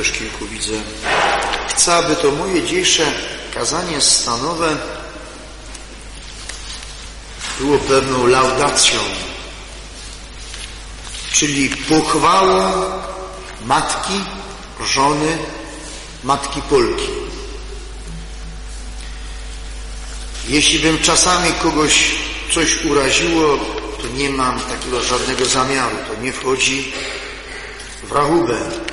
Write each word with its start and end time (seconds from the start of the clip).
też 0.00 0.12
kilku 0.12 0.46
widzę, 0.46 0.72
chcę, 1.68 1.96
aby 1.96 2.16
to 2.16 2.30
moje 2.30 2.62
dzisiejsze 2.62 3.12
kazanie 3.54 4.00
stanowe 4.00 4.76
było 7.58 7.78
pewną 7.78 8.26
laudacją, 8.26 8.98
czyli 11.32 11.68
pochwałą 11.68 12.72
matki, 13.64 14.20
żony, 14.84 15.38
matki 16.24 16.62
Polki. 16.62 17.08
Jeśli 20.48 20.78
bym 20.78 20.98
czasami 20.98 21.52
kogoś 21.62 22.14
coś 22.54 22.84
uraziło, 22.84 23.58
to 24.02 24.08
nie 24.16 24.30
mam 24.30 24.60
takiego 24.60 25.00
żadnego 25.00 25.44
zamiaru. 25.44 25.96
To 26.08 26.22
nie 26.22 26.32
wchodzi 26.32 26.92
w 28.02 28.12
rachubę. 28.12 28.89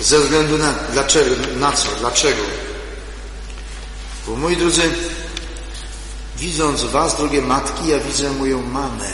Ze 0.00 0.20
względu 0.20 0.58
na 0.58 0.72
dlaczego, 0.92 1.34
na 1.56 1.72
co, 1.72 1.88
dlaczego? 2.00 2.42
Bo 4.26 4.36
moi 4.36 4.56
drodzy, 4.56 4.82
widząc 6.36 6.84
Was, 6.84 7.16
drogie 7.16 7.42
matki, 7.42 7.88
ja 7.88 7.98
widzę 7.98 8.30
moją 8.30 8.62
mamę. 8.62 9.12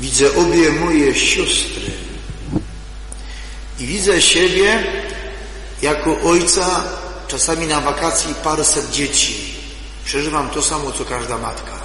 Widzę 0.00 0.36
obie 0.36 0.72
moje 0.72 1.14
siostry. 1.14 1.90
I 3.78 3.86
widzę 3.86 4.22
siebie 4.22 4.84
jako 5.82 6.20
ojca, 6.20 6.84
czasami 7.28 7.66
na 7.66 7.80
wakacji 7.80 8.34
paręset 8.34 8.90
dzieci. 8.90 9.54
Przeżywam 10.04 10.50
to 10.50 10.62
samo, 10.62 10.92
co 10.92 11.04
każda 11.04 11.38
matka. 11.38 11.83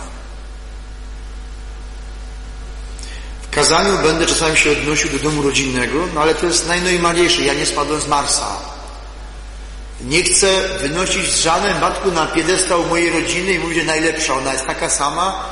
Kazaniu 3.70 3.98
będę 3.98 4.26
czasami 4.26 4.58
się 4.58 4.72
odnosił 4.72 5.10
do 5.10 5.20
domu 5.20 5.42
rodzinnego, 5.42 6.08
no 6.14 6.22
ale 6.22 6.36
to 6.36 6.46
jest 6.46 6.68
najnormalniejsze. 6.68 7.42
Ja 7.42 7.54
nie 7.54 7.66
spadłem 7.66 8.02
z 8.02 8.08
Marsa. 8.08 8.48
Nie 10.02 10.24
chcę 10.24 10.48
wynosić 10.82 11.32
z 11.32 11.42
żadnej 11.42 11.76
matku 11.76 12.12
na 12.12 12.26
piedestał 12.26 12.86
mojej 12.86 13.10
rodziny 13.10 13.54
i 13.54 13.60
mówić, 13.60 13.78
że 13.78 13.84
najlepsza. 13.84 14.34
Ona 14.34 14.54
jest 14.54 14.66
taka 14.66 14.90
sama 14.90 15.46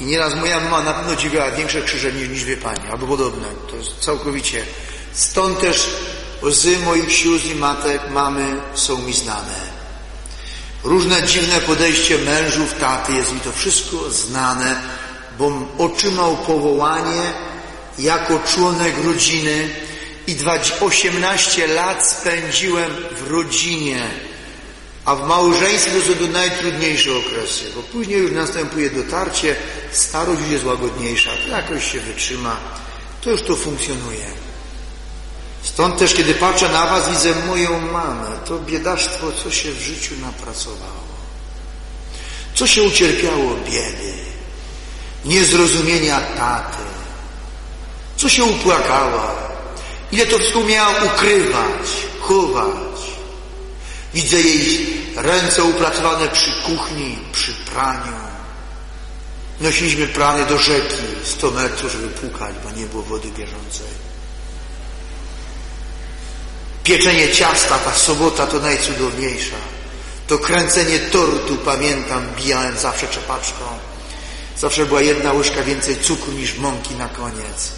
i 0.00 0.04
nieraz 0.04 0.34
moja 0.34 0.60
mama 0.60 0.82
na 0.82 0.94
pewno 0.94 1.16
dźwigała 1.16 1.50
większe 1.50 1.82
krzyże 1.82 2.12
niż, 2.12 2.28
niż 2.28 2.44
wie 2.44 2.56
pani, 2.56 2.88
albo 2.90 3.06
podobne. 3.06 3.46
To 3.70 3.76
jest 3.76 3.98
całkowicie. 4.00 4.64
Stąd 5.12 5.60
też 5.60 5.90
łzy 6.42 6.78
moich 6.78 7.12
sióstr 7.12 7.48
i 7.48 7.54
matek, 7.54 8.00
mamy 8.10 8.60
są 8.74 8.98
mi 8.98 9.12
znane. 9.12 9.76
Różne 10.84 11.22
dziwne 11.22 11.60
podejście 11.60 12.18
mężów, 12.18 12.74
taty, 12.74 13.12
jest 13.12 13.32
mi 13.32 13.40
to 13.40 13.52
wszystko 13.52 14.10
znane, 14.10 14.80
bo 15.38 15.52
otrzymał 15.78 16.36
powołanie 16.36 17.32
jako 17.98 18.40
członek 18.54 18.94
rodziny 19.04 19.68
i 20.26 20.36
18 20.80 21.66
lat 21.66 22.06
spędziłem 22.06 22.90
w 23.10 23.30
rodzinie, 23.30 24.02
a 25.04 25.16
w 25.16 25.28
małżeństwie 25.28 25.92
to 26.00 26.06
są 26.06 26.14
to 26.14 26.26
najtrudniejsze 26.26 27.10
okresy, 27.18 27.64
bo 27.74 27.82
później 27.82 28.18
już 28.18 28.32
następuje 28.32 28.90
dotarcie, 28.90 29.56
starość 29.92 30.40
już 30.40 30.50
jest 30.50 30.64
łagodniejsza, 30.64 31.30
to 31.44 31.48
jakoś 31.48 31.92
się 31.92 32.00
wytrzyma, 32.00 32.56
to 33.20 33.30
już 33.30 33.42
to 33.42 33.56
funkcjonuje. 33.56 34.26
Stąd 35.62 35.98
też, 35.98 36.14
kiedy 36.14 36.34
patrzę 36.34 36.68
na 36.68 36.86
Was, 36.86 37.10
widzę 37.10 37.34
moją 37.46 37.80
mamę, 37.80 38.38
to 38.44 38.58
biedactwo, 38.58 39.32
co 39.44 39.50
się 39.50 39.72
w 39.72 39.80
życiu 39.80 40.14
napracowało, 40.20 41.06
co 42.54 42.66
się 42.66 42.82
ucierpiało 42.82 43.56
biedy, 43.70 44.25
niezrozumienia 45.26 46.20
taty, 46.20 46.82
co 48.16 48.28
się 48.28 48.44
upłakała, 48.44 49.34
ile 50.12 50.26
to 50.26 50.38
wszystko 50.38 50.60
miała 50.60 51.04
ukrywać, 51.04 51.86
chować. 52.20 52.76
Widzę 54.14 54.40
jej 54.40 54.96
ręce 55.16 55.64
upracowane 55.64 56.28
przy 56.28 56.50
kuchni, 56.62 57.18
przy 57.32 57.52
praniu. 57.52 58.12
Nosiliśmy 59.60 60.06
prany 60.06 60.46
do 60.46 60.58
rzeki 60.58 60.96
100 61.24 61.50
metrów, 61.50 61.92
żeby 61.92 62.08
pukać, 62.08 62.54
bo 62.64 62.70
nie 62.70 62.86
było 62.86 63.02
wody 63.02 63.28
bieżącej. 63.28 64.06
Pieczenie 66.84 67.32
ciasta, 67.32 67.78
ta 67.78 67.94
sobota 67.94 68.46
to 68.46 68.58
najcudowniejsza. 68.60 69.56
To 70.26 70.38
kręcenie 70.38 70.98
tortu, 70.98 71.56
pamiętam, 71.56 72.26
bijałem 72.36 72.78
zawsze 72.78 73.08
czepaczką. 73.08 73.64
Zawsze 74.58 74.86
była 74.86 75.02
jedna 75.02 75.32
łyżka 75.32 75.62
więcej 75.62 75.96
cukru 75.96 76.32
niż 76.32 76.58
mąki 76.58 76.94
na 76.94 77.08
koniec. 77.08 77.72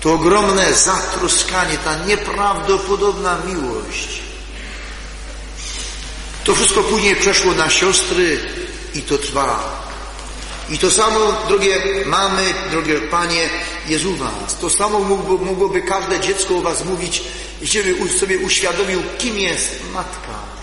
To 0.00 0.12
ogromne 0.12 0.74
zatroskanie, 0.74 1.78
ta 1.78 2.04
nieprawdopodobna 2.04 3.38
miłość. 3.46 4.20
To 6.44 6.54
wszystko 6.54 6.82
później 6.82 7.16
przeszło 7.16 7.52
na 7.52 7.70
siostry 7.70 8.38
i 8.94 9.02
to 9.02 9.18
trwa. 9.18 9.82
I 10.70 10.78
to 10.78 10.90
samo, 10.90 11.32
drogie 11.48 11.82
mamy, 12.06 12.54
drogie 12.70 13.00
panie, 13.00 13.48
jest 13.88 14.04
u 14.04 14.16
was. 14.16 14.56
To 14.60 14.70
samo 14.70 14.98
mógłby, 14.98 15.44
mogłoby 15.44 15.82
każde 15.82 16.20
dziecko 16.20 16.54
u 16.54 16.62
was 16.62 16.84
mówić, 16.84 17.22
jeśli 17.60 17.94
by 17.94 18.18
sobie 18.18 18.38
uświadomił, 18.38 19.02
kim 19.18 19.38
jest 19.38 19.80
matka. 19.92 20.55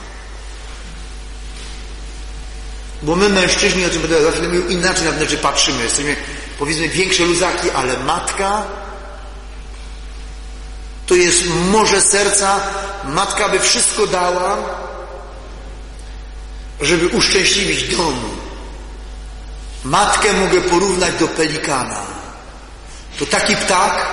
Bo 3.03 3.15
my 3.15 3.29
mężczyźni, 3.29 3.85
o 3.85 3.89
czym 3.89 4.01
będę 4.01 4.23
zawsze 4.23 4.41
mówił, 4.41 4.67
inaczej 4.67 5.05
na 5.05 5.11
te 5.11 5.19
rzeczy 5.19 5.37
patrzymy. 5.37 5.83
Jesteśmy, 5.83 6.15
powiedzmy, 6.59 6.89
większe 6.89 7.23
luzaki, 7.23 7.71
ale 7.71 7.97
matka 7.97 8.65
to 11.07 11.15
jest 11.15 11.43
morze 11.71 12.01
serca. 12.01 12.59
Matka 13.03 13.49
by 13.49 13.59
wszystko 13.59 14.07
dała, 14.07 14.57
żeby 16.81 17.07
uszczęśliwić 17.07 17.95
dom. 17.95 18.19
Matkę 19.83 20.33
mogę 20.33 20.61
porównać 20.61 21.13
do 21.19 21.27
pelikana. 21.27 22.01
To 23.19 23.25
taki 23.25 23.55
ptak, 23.55 24.07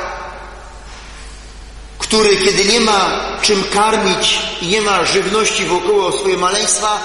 który 1.99 2.37
kiedy 2.37 2.65
nie 2.65 2.81
ma 2.81 3.21
czym 3.43 3.65
karmić 3.65 4.39
i 4.61 4.67
nie 4.67 4.81
ma 4.81 5.05
żywności 5.05 5.67
wokoło 5.67 6.13
swojego 6.13 6.41
maleństwa, 6.41 7.01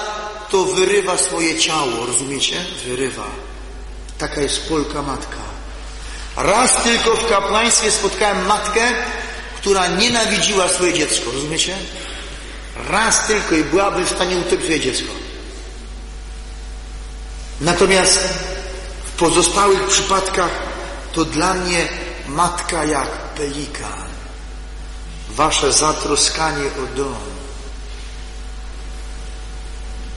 to 0.50 0.64
wyrywa 0.64 1.18
swoje 1.18 1.58
ciało, 1.58 2.06
rozumiecie? 2.06 2.64
Wyrywa. 2.84 3.26
Taka 4.18 4.40
jest 4.40 4.68
Polka 4.68 5.02
matka. 5.02 5.36
Raz 6.36 6.82
tylko 6.82 7.16
w 7.16 7.28
kapłaństwie 7.28 7.90
spotkałem 7.90 8.46
matkę, 8.46 8.92
która 9.56 9.86
nienawidziła 9.86 10.68
swoje 10.68 10.94
dziecko, 10.94 11.30
rozumiecie? 11.30 11.76
Raz 12.88 13.26
tylko 13.26 13.54
i 13.54 13.64
byłaby 13.64 14.04
w 14.04 14.10
stanie 14.10 14.36
utopić 14.36 14.62
swoje 14.62 14.80
dziecko. 14.80 15.12
Natomiast 17.60 18.18
w 19.04 19.10
pozostałych 19.18 19.86
przypadkach 19.86 20.50
to 21.12 21.24
dla 21.24 21.54
mnie 21.54 21.88
matka 22.28 22.84
jak 22.84 23.08
pelikan. 23.10 24.06
Wasze 25.30 25.72
zatroskanie 25.72 26.64
o 26.64 26.96
dom, 26.96 27.16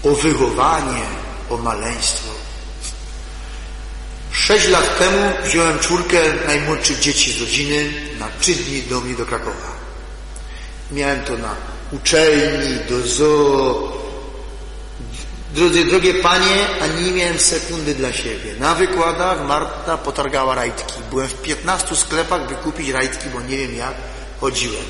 o 0.04 0.10
wychowanie, 0.10 1.06
o 1.50 1.58
maleństwo. 1.58 2.30
Sześć 4.32 4.68
lat 4.68 5.00
temu 5.00 5.32
wziąłem 5.44 5.80
czwórkę 5.80 6.18
najmłodszych 6.48 7.00
dzieci 7.00 7.34
z 7.34 7.42
rodziny 7.42 7.94
na 8.20 8.28
trzy 8.40 8.54
dni 8.54 8.84
do 8.84 9.02
mnie 9.02 9.16
do 9.16 9.26
Krakowa. 9.26 9.80
Miałem 10.92 11.24
to 11.24 11.38
na 11.38 11.56
uczelni, 11.92 12.80
do 12.90 13.08
zoo. 13.08 14.00
Drodzy, 15.54 15.86
drogie 15.86 16.14
panie, 16.14 16.68
ani 16.82 17.04
nie 17.04 17.12
miałem 17.12 17.40
sekundy 17.40 17.96
dla 17.96 18.14
siebie. 18.14 18.54
Na 18.60 18.76
wykładach 18.76 19.48
Marta 19.48 19.98
potargała 19.98 20.56
rajtki. 20.56 20.94
Byłem 21.10 21.28
w 21.28 21.42
15 21.42 21.96
sklepach, 21.96 22.48
by 22.48 22.56
kupić 22.56 22.90
rajtki, 22.90 23.30
bo 23.30 23.42
nie 23.42 23.58
wiem 23.58 23.76
jak 23.76 23.94
chodziłem. 24.42 24.86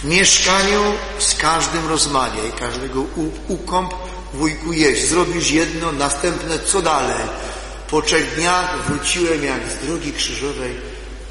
W 0.00 0.04
mieszkaniu 0.04 0.82
z 1.18 1.34
każdym 1.34 1.88
rozmawiaj, 1.88 2.52
każdego 2.58 3.04
ukąp, 3.48 3.94
wujku 4.34 4.72
jeść. 4.72 5.08
Zrobisz 5.08 5.50
jedno, 5.50 5.92
następne 5.92 6.58
co 6.58 6.82
dalej? 6.82 7.16
Po 7.90 8.02
trzech 8.02 8.34
dniach 8.34 8.86
wróciłem 8.86 9.44
jak 9.44 9.60
z 9.70 9.86
drogi 9.86 10.12
krzyżowej 10.12 10.76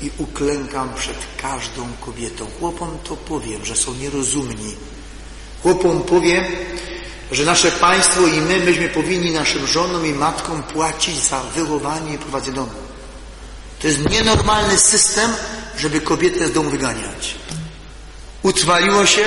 i 0.01 0.11
uklękam 0.17 0.93
przed 0.93 1.17
każdą 1.41 1.87
kobietą. 2.05 2.47
Chłopom 2.59 2.97
to 3.03 3.15
powiem, 3.15 3.65
że 3.65 3.75
są 3.75 3.93
nierozumni. 3.93 4.75
Chłopom 5.63 6.03
powiem, 6.03 6.43
że 7.31 7.45
nasze 7.45 7.71
państwo 7.71 8.27
i 8.27 8.41
my, 8.41 8.59
myśmy 8.59 8.89
powinni 8.89 9.31
naszym 9.31 9.67
żonom 9.67 10.05
i 10.05 10.13
matkom 10.13 10.63
płacić 10.63 11.23
za 11.23 11.39
wychowanie 11.43 12.13
i 12.13 12.17
prowadzenie 12.17 12.55
domu. 12.55 12.71
To 13.81 13.87
jest 13.87 14.09
nienormalny 14.09 14.77
system, 14.77 15.31
żeby 15.77 16.01
kobietę 16.01 16.47
z 16.47 16.51
domu 16.51 16.69
wyganiać. 16.69 17.35
Utrwaliło 18.43 19.05
się, 19.05 19.25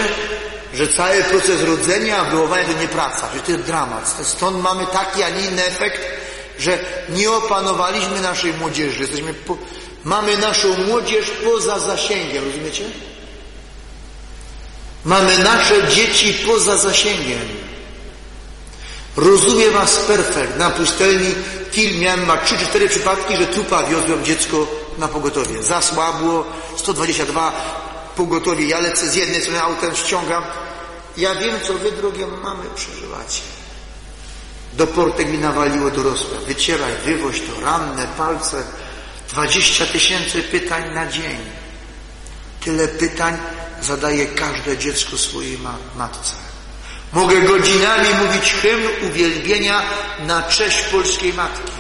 że 0.75 0.89
cały 0.89 1.25
proces 1.25 1.63
rodzenia, 1.63 2.25
wychowania 2.25 2.65
to 2.65 2.81
nie 2.81 2.89
praca, 2.89 3.29
że 3.35 3.41
to 3.41 3.53
jest 3.53 3.65
dramat. 3.65 4.17
Stąd 4.23 4.63
mamy 4.63 4.87
taki, 4.87 5.23
a 5.23 5.31
nie 5.31 5.47
inny 5.47 5.65
efekt, 5.65 6.01
że 6.59 6.79
nie 7.09 7.31
opanowaliśmy 7.31 8.21
naszej 8.21 8.53
młodzieży. 8.55 9.01
Jesteśmy 9.01 9.35
po, 9.35 9.57
mamy 10.05 10.37
naszą 10.37 10.69
młodzież 10.89 11.27
poza 11.45 11.79
zasięgiem, 11.79 12.45
rozumiecie? 12.45 12.85
Mamy 15.05 15.39
nasze 15.39 15.89
dzieci 15.89 16.35
poza 16.47 16.77
zasięgiem. 16.77 17.39
Rozumiem 19.17 19.73
was 19.73 19.97
perfekt. 19.97 20.59
Na 20.59 20.71
pustelni 20.71 21.35
film 21.71 22.01
miałem 22.01 22.27
ma 22.27 22.37
3 22.37 22.59
czy 22.59 22.67
4 22.67 22.89
przypadki, 22.89 23.37
że 23.37 23.47
trupa 23.47 23.83
wiozłem 23.83 24.25
dziecko 24.25 24.67
na 24.99 25.09
pogotowie. 25.09 25.63
Zasłabło, 25.63 26.45
122 26.77 27.53
pogotowie. 28.17 28.67
Ja 28.67 28.81
lecę 28.81 29.09
z 29.09 29.15
jednej 29.15 29.41
strony 29.41 29.63
autem, 29.63 29.97
ściągam. 29.97 30.45
Ja 31.17 31.35
wiem, 31.35 31.61
co 31.67 31.75
wy, 31.75 31.93
drogie 31.93 32.27
mamy, 32.27 32.65
przeżywacie. 32.75 33.43
Do 34.73 34.87
portek 34.87 35.29
mi 35.29 35.39
nawaliło 35.39 35.91
dorosłe. 35.91 36.39
Wycieraj, 36.47 36.93
wywoź 37.05 37.41
to, 37.41 37.61
ranne, 37.61 38.07
palce. 38.17 38.65
Dwadzieścia 39.29 39.87
tysięcy 39.87 40.43
pytań 40.43 40.95
na 40.95 41.07
dzień. 41.07 41.39
Tyle 42.65 42.89
pytań 42.89 43.39
zadaje 43.83 44.27
każde 44.27 44.79
dziecko 44.79 45.19
swojej 45.19 45.59
matce. 45.97 46.35
Mogę 47.13 47.41
godzinami 47.41 48.09
mówić 48.27 48.53
hymn 48.53 48.89
uwielbienia 49.11 49.83
na 50.21 50.43
cześć 50.43 50.83
polskiej 50.83 51.35
matki. 51.35 51.73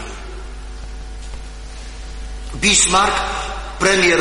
Bismarck, 2.55 3.17
premier, 3.79 4.19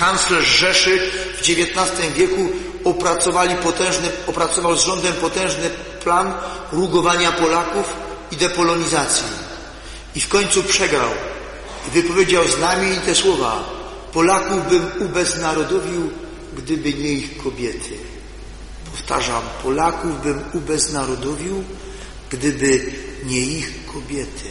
kanclerz 0.00 0.58
Rzeszy 0.58 0.98
w 1.36 1.40
XIX 1.40 2.14
wieku 2.16 2.48
opracowali 2.84 3.54
potężny, 3.54 4.08
opracował 4.26 4.76
z 4.76 4.84
rządem 4.84 5.12
potężny 5.12 5.70
plan 6.04 6.34
rugowania 6.72 7.32
Polaków 7.32 7.96
i 8.30 8.36
depolonizacji. 8.36 9.26
I 10.14 10.20
w 10.20 10.28
końcu 10.28 10.62
przegrał. 10.62 11.10
I 11.88 11.90
wypowiedział 11.90 12.48
znamienite 12.48 13.14
słowa. 13.14 13.64
Polaków 14.12 14.68
bym 14.68 14.90
ubeznarodowił, 15.00 16.10
gdyby 16.56 16.94
nie 16.94 17.12
ich 17.12 17.42
kobiety. 17.42 17.96
Powtarzam, 18.90 19.42
Polaków 19.62 20.22
bym 20.22 20.44
ubeznarodowił, 20.52 21.64
gdyby 22.30 22.92
nie 23.24 23.40
ich 23.40 23.86
kobiety. 23.86 24.50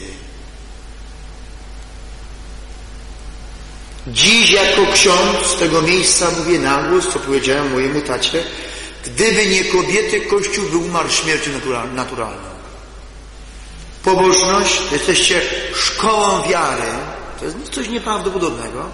Dziś 4.12 4.52
jako 4.52 4.82
ksiądz 4.94 5.48
z 5.48 5.56
tego 5.56 5.82
miejsca 5.82 6.28
mówię 6.38 6.60
na 6.60 6.84
głos, 6.84 7.08
co 7.14 7.20
powiedziałem 7.20 7.72
mojemu 7.72 8.02
tacie, 8.02 8.44
gdyby 9.06 9.46
nie 9.46 9.64
kobiety, 9.64 10.22
Kościół 10.22 10.66
by 10.66 10.78
umarł 10.78 11.10
śmiercią 11.10 11.52
naturalną. 11.94 12.50
Pobożność, 14.04 14.82
jesteście 14.92 15.42
szkołą 15.74 16.42
wiary, 16.50 16.92
to 17.40 17.46
jest 17.46 17.58
coś 17.72 17.90
nieprawdopodobnego. 17.90 18.90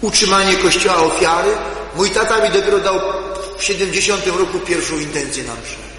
Utrzymanie 0.00 0.56
Kościoła 0.56 0.96
ofiary. 0.96 1.50
Mój 1.96 2.10
tata 2.10 2.40
mi 2.40 2.50
dopiero 2.50 2.78
dał 2.78 3.00
w 3.58 3.64
70 3.64 4.26
roku 4.26 4.58
pierwszą 4.58 4.98
intencję 4.98 5.44
na 5.44 5.52
mszę. 5.52 5.90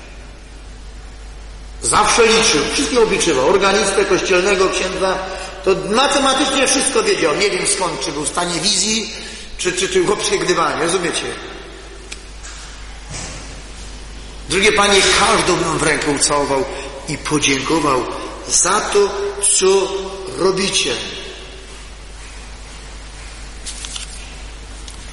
Zawsze 1.81 2.27
liczył, 2.27 2.61
wszystkie 2.73 3.01
obliczywał. 3.01 3.49
Organistę 3.49 4.05
kościelnego 4.05 4.69
księdza, 4.69 5.17
to 5.63 5.75
matematycznie 5.89 6.67
wszystko 6.67 7.03
wiedział. 7.03 7.35
Nie 7.35 7.49
wiem 7.49 7.67
skąd, 7.67 7.99
czy 7.99 8.11
był 8.11 8.23
w 8.23 8.29
stanie 8.29 8.59
wizji, 8.59 9.13
czy, 9.57 9.73
czy, 9.73 9.89
czy 9.89 10.03
w 10.03 10.11
obsługowaniu, 10.11 10.83
rozumiecie? 10.83 11.25
Drugie 14.49 14.71
Panie, 14.71 15.01
każdą 15.19 15.55
bym 15.55 15.77
w 15.77 15.83
rękę 15.83 16.11
ucałował 16.11 16.65
i 17.09 17.17
podziękował 17.17 18.05
za 18.47 18.81
to, 18.81 19.09
co 19.59 19.87
robicie. 20.37 20.93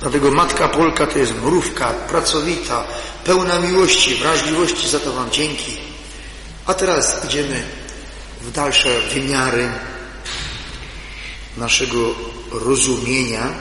Dlatego 0.01 0.31
Matka 0.31 0.69
Polka 0.69 1.07
to 1.07 1.19
jest 1.19 1.35
mrówka, 1.43 1.87
pracowita, 1.87 2.85
pełna 3.25 3.59
miłości, 3.59 4.15
wrażliwości, 4.15 4.89
za 4.89 5.01
to 5.01 5.13
Wam 5.13 5.31
dzięki. 5.31 5.77
A 6.67 6.75
teraz 6.75 7.25
idziemy 7.25 7.63
w 8.41 8.53
dalsze 8.53 9.01
wymiary 9.01 9.69
naszego 11.59 12.15
rozumienia 12.51 13.53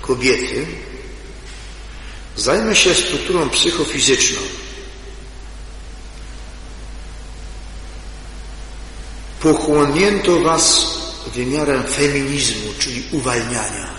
kobiety. 0.00 0.66
Zajmę 2.36 2.76
się 2.76 2.94
strukturą 2.94 3.50
psychofizyczną. 3.50 4.40
Pochłonięto 9.40 10.40
Was 10.40 10.86
wymiarem 11.34 11.82
feminizmu, 11.82 12.72
czyli 12.78 13.04
uwalniania. 13.10 13.92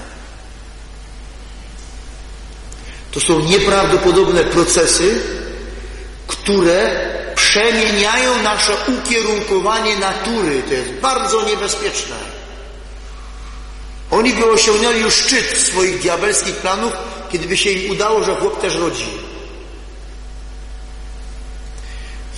To 3.11 3.19
są 3.19 3.39
nieprawdopodobne 3.39 4.43
procesy, 4.43 5.21
które 6.27 7.09
przemieniają 7.35 8.43
nasze 8.43 8.73
ukierunkowanie 8.87 9.95
natury. 9.95 10.63
To 10.67 10.73
jest 10.73 10.91
bardzo 10.91 11.49
niebezpieczne. 11.49 12.42
Oni 14.13 14.33
by 14.33 14.51
osiągnęli 14.51 15.01
już 15.01 15.13
szczyt 15.13 15.57
swoich 15.57 15.99
diabelskich 15.99 16.55
planów, 16.55 16.93
kiedy 17.31 17.47
by 17.47 17.57
się 17.57 17.69
im 17.69 17.91
udało, 17.91 18.23
że 18.23 18.35
chłop 18.35 18.61
też 18.61 18.75
rodzi. 18.75 19.07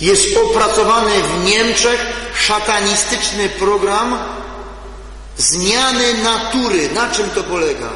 Jest 0.00 0.36
opracowany 0.36 1.22
w 1.22 1.44
Niemczech 1.44 2.06
szatanistyczny 2.40 3.48
program 3.48 4.18
zmiany 5.36 6.14
natury. 6.14 6.90
Na 6.90 7.10
czym 7.10 7.30
to 7.30 7.42
polega? 7.42 7.90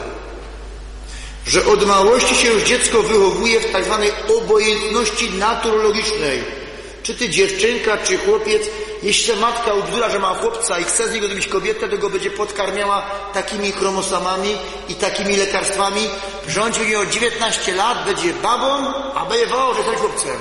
Że 1.46 1.66
od 1.66 1.86
małości 1.86 2.34
się 2.36 2.48
już 2.48 2.62
dziecko 2.62 3.02
wychowuje 3.02 3.60
w 3.60 3.72
tak 3.72 3.84
zwanej 3.84 4.12
obojętności 4.38 5.30
naturologicznej. 5.30 6.59
Czy 7.02 7.14
ty 7.14 7.28
dziewczynka, 7.28 7.98
czy 7.98 8.18
chłopiec, 8.18 8.62
jeśli 9.02 9.36
matka 9.36 9.74
ubzdura, 9.74 10.10
że 10.10 10.18
ma 10.18 10.34
chłopca 10.34 10.78
i 10.78 10.84
chce 10.84 11.08
z 11.08 11.12
niego 11.12 11.26
zrobić 11.26 11.46
kobietę, 11.46 11.88
to 11.88 11.98
go 11.98 12.10
będzie 12.10 12.30
podkarmiała 12.30 13.02
takimi 13.32 13.72
chromosomami 13.72 14.56
i 14.88 14.94
takimi 14.94 15.36
lekarstwami, 15.36 16.08
będzie 16.54 16.84
miał 16.86 17.06
19 17.06 17.74
lat, 17.74 18.04
będzie 18.04 18.32
babą, 18.32 18.94
a 19.14 19.26
wołał, 19.46 19.74
że 19.74 19.82
jest 19.82 19.96
chłopcem. 19.96 20.36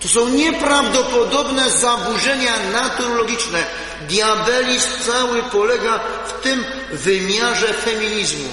To 0.00 0.08
są 0.08 0.28
nieprawdopodobne 0.28 1.70
zaburzenia 1.70 2.52
naturologiczne. 2.72 3.64
Diabelizm 4.08 4.88
cały 5.06 5.42
polega 5.42 6.00
w 6.28 6.42
tym 6.42 6.64
wymiarze 6.92 7.74
feminizmu. 7.74 8.48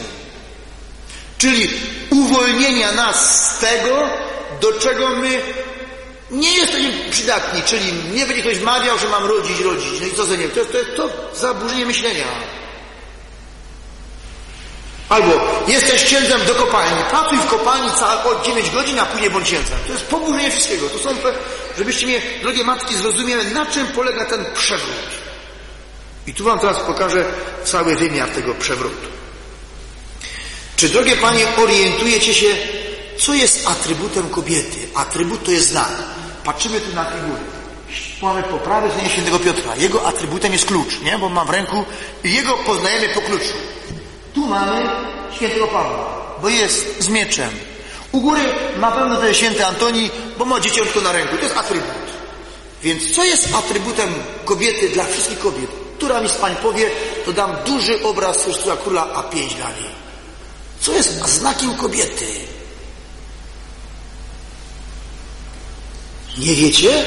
Czyli 1.37 1.69
uwolnienia 2.09 2.91
nas 2.91 3.47
z 3.55 3.59
tego, 3.59 4.09
do 4.61 4.73
czego 4.73 5.09
my 5.09 5.41
przydatni, 7.17 7.61
czyli 7.63 7.93
nie 8.13 8.25
będzie 8.25 8.41
ktoś 8.41 8.59
mawiał, 8.59 8.99
że 8.99 9.09
mam 9.09 9.25
rodzić, 9.25 9.59
rodzić. 9.59 10.01
No 10.01 10.07
i 10.07 10.11
co 10.11 10.25
za 10.25 10.35
nie? 10.35 10.47
To, 10.47 10.59
jest 10.59 10.95
to 10.95 11.09
zaburzenie 11.35 11.85
myślenia. 11.85 12.23
Albo 15.09 15.63
jesteś 15.67 16.03
księdzem 16.03 16.45
do 16.45 16.55
kopalni, 16.55 17.03
pracuj 17.09 17.37
w 17.37 17.45
kopalni 17.45 17.89
od 18.25 18.45
9 18.45 18.69
godzin, 18.69 18.99
a 18.99 19.05
później 19.05 19.29
bądź 19.29 19.45
księdzem. 19.45 19.77
To 19.87 19.93
jest 19.93 20.05
poburzenie 20.05 20.51
wszystkiego. 20.51 20.89
To 20.89 20.99
są 20.99 21.09
żebyście 21.77 22.05
mnie, 22.05 22.21
drogie 22.41 22.63
matki, 22.63 22.95
zrozumiały, 22.95 23.43
na 23.45 23.65
czym 23.65 23.87
polega 23.87 24.25
ten 24.25 24.45
przewrót. 24.53 25.07
I 26.27 26.33
tu 26.33 26.43
wam 26.43 26.59
teraz 26.59 26.79
pokażę 26.79 27.25
cały 27.63 27.95
wymiar 27.95 28.29
tego 28.29 28.55
przewrotu. 28.55 29.07
Czy, 30.75 30.89
drogie 30.89 31.17
Panie, 31.17 31.47
orientujecie 31.57 32.33
się, 32.33 32.47
co 33.19 33.33
jest 33.33 33.67
atrybutem 33.67 34.29
kobiety? 34.29 34.77
Atrybut 34.95 35.43
to 35.45 35.51
jest 35.51 35.69
znak. 35.69 35.91
Patrzymy 36.47 36.81
tu 36.81 36.95
na 36.95 37.05
figurę. 37.05 37.41
Mamy 38.21 38.43
po 38.43 38.57
prawej 38.57 38.91
stronie 38.91 39.09
świętego 39.09 39.39
Piotra. 39.39 39.75
Jego 39.75 40.07
atrybutem 40.07 40.53
jest 40.53 40.65
klucz, 40.65 41.01
nie? 41.01 41.17
Bo 41.17 41.29
mam 41.29 41.47
w 41.47 41.49
ręku 41.49 41.85
i 42.23 42.33
jego 42.33 42.53
poznajemy 42.53 43.09
po 43.09 43.21
kluczu. 43.21 43.53
Tu 44.33 44.45
mamy 44.47 44.89
świętego 45.35 45.67
Pawła, 45.67 46.21
bo 46.41 46.49
jest 46.49 47.03
z 47.03 47.07
mieczem. 47.07 47.49
U 48.11 48.21
góry 48.21 48.41
na 48.79 48.91
pewno 48.91 49.25
jest 49.25 49.39
święty 49.39 49.65
Antoni, 49.65 50.09
bo 50.37 50.45
ma 50.45 50.59
dzieciątko 50.59 51.01
na 51.01 51.11
ręku. 51.11 51.37
To 51.37 51.43
jest 51.43 51.57
atrybut. 51.57 52.07
Więc 52.83 53.15
co 53.15 53.23
jest 53.23 53.55
atrybutem 53.55 54.13
kobiety 54.45 54.89
dla 54.89 55.03
wszystkich 55.03 55.39
kobiet? 55.39 55.69
Która 55.97 56.21
mi 56.21 56.29
z 56.29 56.33
Pań 56.33 56.55
powie, 56.55 56.89
to 57.25 57.33
dam 57.33 57.55
duży 57.65 58.03
obraz 58.03 58.43
Chrystusa 58.43 58.77
Króla, 58.77 59.07
a 59.13 59.23
pięć 59.23 59.55
dla 59.55 59.69
niej. 59.69 59.91
Co 60.81 60.93
jest 60.93 61.25
znakiem 61.25 61.77
kobiety? 61.77 62.25
Nie 66.37 66.55
wiecie? 66.55 67.05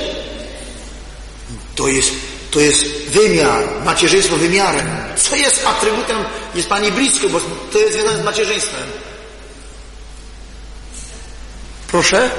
To 1.75 1.89
jest, 1.89 2.11
to 2.51 2.61
jest 2.61 2.85
wymiar, 3.09 3.65
macierzyństwo 3.85 4.37
wymiarem. 4.37 4.87
Co 5.17 5.37
jest 5.37 5.67
atrybutem, 5.67 6.25
jest 6.55 6.69
Pani 6.69 6.93
blisko, 6.93 7.29
bo 7.29 7.41
to 7.73 7.79
jest 7.79 7.93
związane 7.93 8.23
z 8.23 8.25
macierzyństwem. 8.25 8.89
Proszę? 11.89 12.31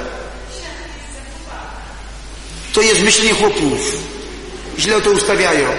To 2.74 2.82
jest 2.82 3.02
myślenie 3.02 3.34
chłopów. 3.34 3.80
Źle 4.80 5.02
to 5.02 5.12
ustawiają. 5.12 5.70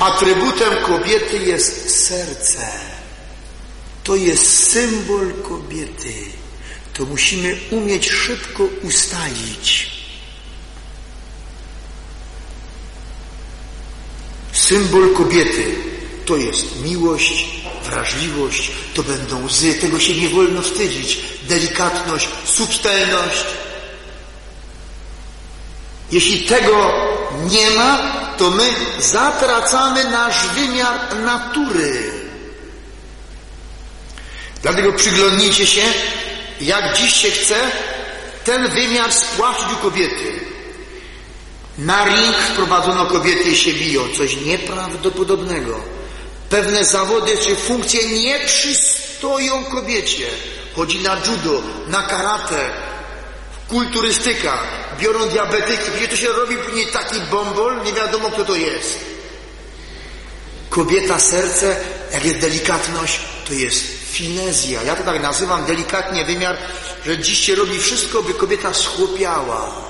Atrybutem 0.00 0.76
kobiety 0.86 1.38
jest 1.38 2.06
serce. 2.06 2.70
To 4.04 4.16
jest 4.16 4.70
symbol 4.70 5.32
kobiety. 5.42 6.37
To 6.98 7.06
musimy 7.06 7.56
umieć 7.70 8.10
szybko 8.10 8.68
ustalić. 8.82 9.90
Symbol 14.52 15.14
kobiety 15.14 15.74
to 16.26 16.36
jest 16.36 16.82
miłość, 16.82 17.48
wrażliwość, 17.84 18.70
to 18.94 19.02
będą 19.02 19.44
łzy, 19.44 19.74
tego 19.74 20.00
się 20.00 20.14
nie 20.14 20.28
wolno 20.28 20.62
wstydzić, 20.62 21.18
delikatność, 21.48 22.28
subtelność. 22.44 23.44
Jeśli 26.10 26.40
tego 26.40 26.92
nie 27.50 27.70
ma, 27.70 27.98
to 28.38 28.50
my 28.50 28.70
zatracamy 28.98 30.04
nasz 30.04 30.48
wymiar 30.48 31.16
natury. 31.16 32.12
Dlatego 34.62 34.92
przyglądnijcie 34.92 35.66
się, 35.66 35.82
jak 36.60 36.98
dziś 36.98 37.14
się 37.14 37.30
chce 37.30 37.56
ten 38.44 38.68
wymiar 38.68 39.12
spłaszczyć 39.12 39.66
u 39.72 39.76
kobiety. 39.76 40.40
Na 41.78 42.04
ring 42.04 42.36
wprowadzono 42.36 43.06
kobiety 43.06 43.50
i 43.50 43.56
się 43.56 43.72
biją. 43.72 44.02
Coś 44.16 44.36
nieprawdopodobnego. 44.36 45.80
Pewne 46.50 46.84
zawody 46.84 47.38
czy 47.38 47.56
funkcje 47.56 48.06
nie 48.06 48.40
przystoją 48.46 49.64
kobiecie. 49.64 50.26
Chodzi 50.76 50.98
na 50.98 51.16
judo, 51.16 51.62
na 51.88 52.02
karate, 52.02 52.70
kulturystyka, 53.68 54.58
biorą 55.00 55.28
diabetyki. 55.28 55.90
Gdzie 55.96 56.08
to 56.08 56.16
się 56.16 56.28
robi 56.28 56.56
później 56.56 56.86
taki 56.86 57.20
bombol, 57.20 57.84
nie 57.84 57.92
wiadomo 57.92 58.30
kto 58.30 58.44
to 58.44 58.56
jest. 58.56 58.98
Kobieta 60.70 61.18
serce, 61.20 61.76
jak 62.12 62.24
jest 62.24 62.38
delikatność, 62.38 63.20
to 63.48 63.54
jest 63.54 63.97
finezja. 64.10 64.82
Ja 64.82 64.96
to 64.96 65.02
tak 65.02 65.22
nazywam 65.22 65.64
delikatnie 65.64 66.24
wymiar, 66.24 66.56
że 67.06 67.18
dziś 67.18 67.38
się 67.38 67.54
robi 67.54 67.78
wszystko, 67.78 68.22
by 68.22 68.34
kobieta 68.34 68.74
schłopiała. 68.74 69.88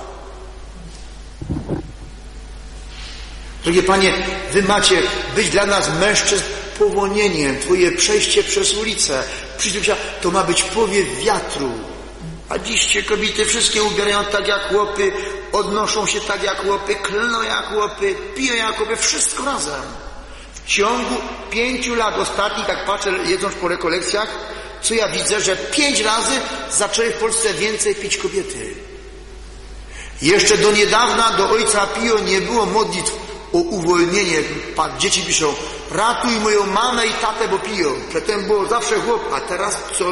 Drogie 3.64 3.82
Panie, 3.82 4.12
Wy 4.52 4.62
macie 4.62 5.02
być 5.36 5.48
dla 5.48 5.66
nas 5.66 5.90
mężczyzn 6.00 6.44
powolnieniem. 6.78 7.60
Twoje 7.60 7.92
przejście 7.92 8.42
przez 8.42 8.74
ulicę, 8.74 9.22
przyjście 9.58 9.96
to 10.22 10.30
ma 10.30 10.44
być 10.44 10.62
powiew 10.62 11.18
wiatru. 11.18 11.70
A 12.48 12.58
dziś 12.58 12.92
się 12.92 13.02
kobiety 13.02 13.44
wszystkie 13.44 13.82
ubierają 13.82 14.24
tak 14.24 14.48
jak 14.48 14.68
chłopy, 14.68 15.12
odnoszą 15.52 16.06
się 16.06 16.20
tak 16.20 16.42
jak 16.42 16.62
chłopy, 16.62 16.94
klną 16.94 17.42
jak 17.42 17.66
chłopy, 17.66 18.14
piją 18.36 18.54
jak 18.54 18.76
chłopy, 18.76 18.96
wszystko 18.96 19.44
razem. 19.44 20.07
W 20.68 20.70
ciągu 20.70 21.14
pięciu 21.50 21.94
lat 21.94 22.18
ostatnich, 22.18 22.68
jak 22.68 22.84
patrzę 22.84 23.10
jedząc 23.26 23.54
po 23.54 23.68
rekolekcjach, 23.68 24.28
co 24.82 24.94
ja 24.94 25.08
widzę, 25.08 25.40
że 25.40 25.56
pięć 25.56 26.00
razy 26.00 26.32
zaczęły 26.70 27.10
w 27.10 27.18
Polsce 27.18 27.54
więcej 27.54 27.94
pić 27.94 28.16
kobiety. 28.16 28.74
Jeszcze 30.22 30.58
do 30.58 30.72
niedawna 30.72 31.30
do 31.30 31.50
ojca 31.50 31.86
Pio 31.86 32.18
nie 32.18 32.40
było 32.40 32.66
modlitw 32.66 33.12
o 33.52 33.58
uwolnienie. 33.58 34.42
Dzieci 34.98 35.22
piszą, 35.22 35.54
ratuj 35.90 36.40
moją 36.40 36.66
mamę 36.66 37.06
i 37.06 37.12
tatę, 37.12 37.48
bo 37.48 37.58
piją. 37.58 37.94
Przedtem 38.08 38.44
było 38.44 38.66
zawsze 38.66 39.00
chłop, 39.00 39.32
a 39.34 39.40
teraz 39.40 39.78
co, 39.98 40.04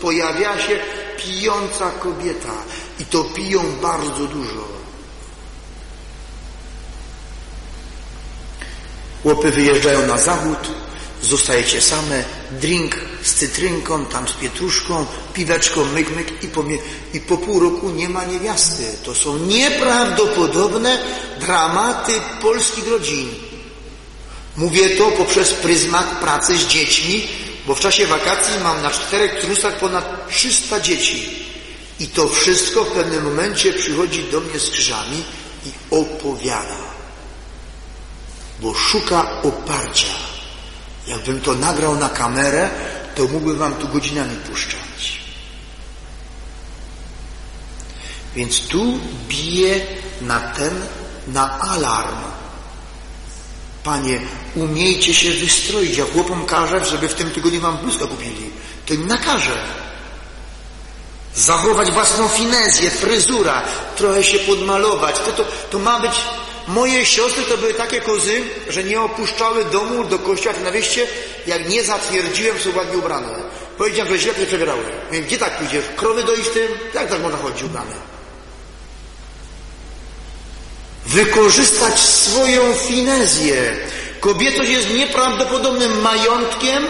pojawia 0.00 0.58
się 0.58 0.78
pijąca 1.16 1.90
kobieta. 1.90 2.54
I 2.98 3.04
to 3.04 3.24
piją 3.24 3.62
bardzo 3.82 4.24
dużo. 4.24 4.79
Chłopy 9.22 9.50
wyjeżdżają 9.50 10.06
na 10.06 10.18
zachód, 10.18 10.58
zostajecie 11.22 11.80
same, 11.80 12.24
drink 12.50 12.96
z 13.22 13.34
cytrynką, 13.34 14.06
tam 14.06 14.28
z 14.28 14.32
pietruszką, 14.32 15.06
piweczką, 15.34 15.84
myk, 15.84 16.16
myk 16.16 16.44
i 16.44 16.48
po, 16.48 16.64
i 17.14 17.20
po 17.20 17.36
pół 17.36 17.60
roku 17.60 17.90
nie 17.90 18.08
ma 18.08 18.24
niewiasty. 18.24 18.84
To 19.04 19.14
są 19.14 19.38
nieprawdopodobne 19.38 20.98
dramaty 21.40 22.12
polskich 22.42 22.88
rodzin. 22.88 23.28
Mówię 24.56 24.90
to 24.90 25.10
poprzez 25.10 25.54
pryzmat 25.54 26.20
pracy 26.20 26.58
z 26.58 26.66
dziećmi, 26.66 27.28
bo 27.66 27.74
w 27.74 27.80
czasie 27.80 28.06
wakacji 28.06 28.60
mam 28.62 28.82
na 28.82 28.90
czterech 28.90 29.40
trusach 29.40 29.78
ponad 29.78 30.28
300 30.28 30.80
dzieci. 30.80 31.46
I 32.00 32.06
to 32.06 32.28
wszystko 32.28 32.84
w 32.84 32.90
pewnym 32.90 33.24
momencie 33.24 33.72
przychodzi 33.72 34.24
do 34.24 34.40
mnie 34.40 34.58
z 34.58 34.70
krzyżami 34.70 35.24
i 35.66 35.70
opowiada. 35.90 36.89
Bo 38.60 38.74
szuka 38.74 39.42
oparcia 39.42 40.30
Jakbym 41.06 41.40
to 41.40 41.54
nagrał 41.54 41.96
na 41.96 42.08
kamerę, 42.08 42.70
to 43.14 43.22
mógłbym 43.22 43.58
wam 43.58 43.74
tu 43.74 43.88
godzinami 43.88 44.36
puszczać. 44.36 45.20
Więc 48.36 48.60
tu 48.60 49.00
bije 49.28 49.86
na 50.20 50.40
ten, 50.40 50.74
na 51.28 51.60
alarm. 51.60 52.16
Panie, 53.84 54.20
umiejcie 54.54 55.14
się 55.14 55.30
wystroić. 55.30 55.96
Ja 55.96 56.04
chłopom 56.04 56.46
każę, 56.46 56.84
żeby 56.84 57.08
w 57.08 57.14
tym 57.14 57.30
tygodniu 57.30 57.60
wam 57.60 57.78
bluzkę 57.78 58.06
kupili. 58.06 58.50
To 58.86 58.94
im 58.94 59.06
nakażę. 59.06 59.64
Zachować 61.34 61.90
własną 61.90 62.28
finezję, 62.28 62.90
fryzura, 62.90 63.62
trochę 63.96 64.24
się 64.24 64.38
podmalować. 64.38 65.18
To, 65.18 65.32
to, 65.32 65.44
to 65.70 65.78
ma 65.78 66.00
być 66.00 66.12
Moje 66.68 67.06
siostry 67.06 67.44
to 67.44 67.56
były 67.56 67.74
takie 67.74 68.00
kozy, 68.00 68.42
że 68.68 68.84
nie 68.84 69.00
opuszczały 69.00 69.64
domu 69.64 70.04
do 70.04 70.18
kościoła 70.18 70.56
na 70.64 70.70
wieście, 70.70 71.06
jak 71.46 71.68
nie 71.68 71.82
zatwierdziłem, 71.82 72.58
są 72.58 72.70
ładnie 72.76 72.98
ubrane. 72.98 73.28
Powiedziałem, 73.78 74.12
że 74.12 74.18
źle 74.18 74.34
się 74.34 74.46
przebierały. 74.46 74.82
Mówię, 75.06 75.20
gdzie 75.20 75.38
tak 75.38 75.58
pójdziesz? 75.58 75.84
Krowy 75.96 76.24
dojść 76.24 76.50
tym? 76.50 76.68
Jak 76.94 77.10
tak 77.10 77.20
można 77.20 77.38
chodzić 77.38 77.62
ubrane? 77.62 77.94
Wykorzystać 81.06 81.98
swoją 81.98 82.74
finezję. 82.74 83.76
Kobietość 84.20 84.70
jest 84.70 84.90
nieprawdopodobnym 84.90 86.00
majątkiem, 86.00 86.86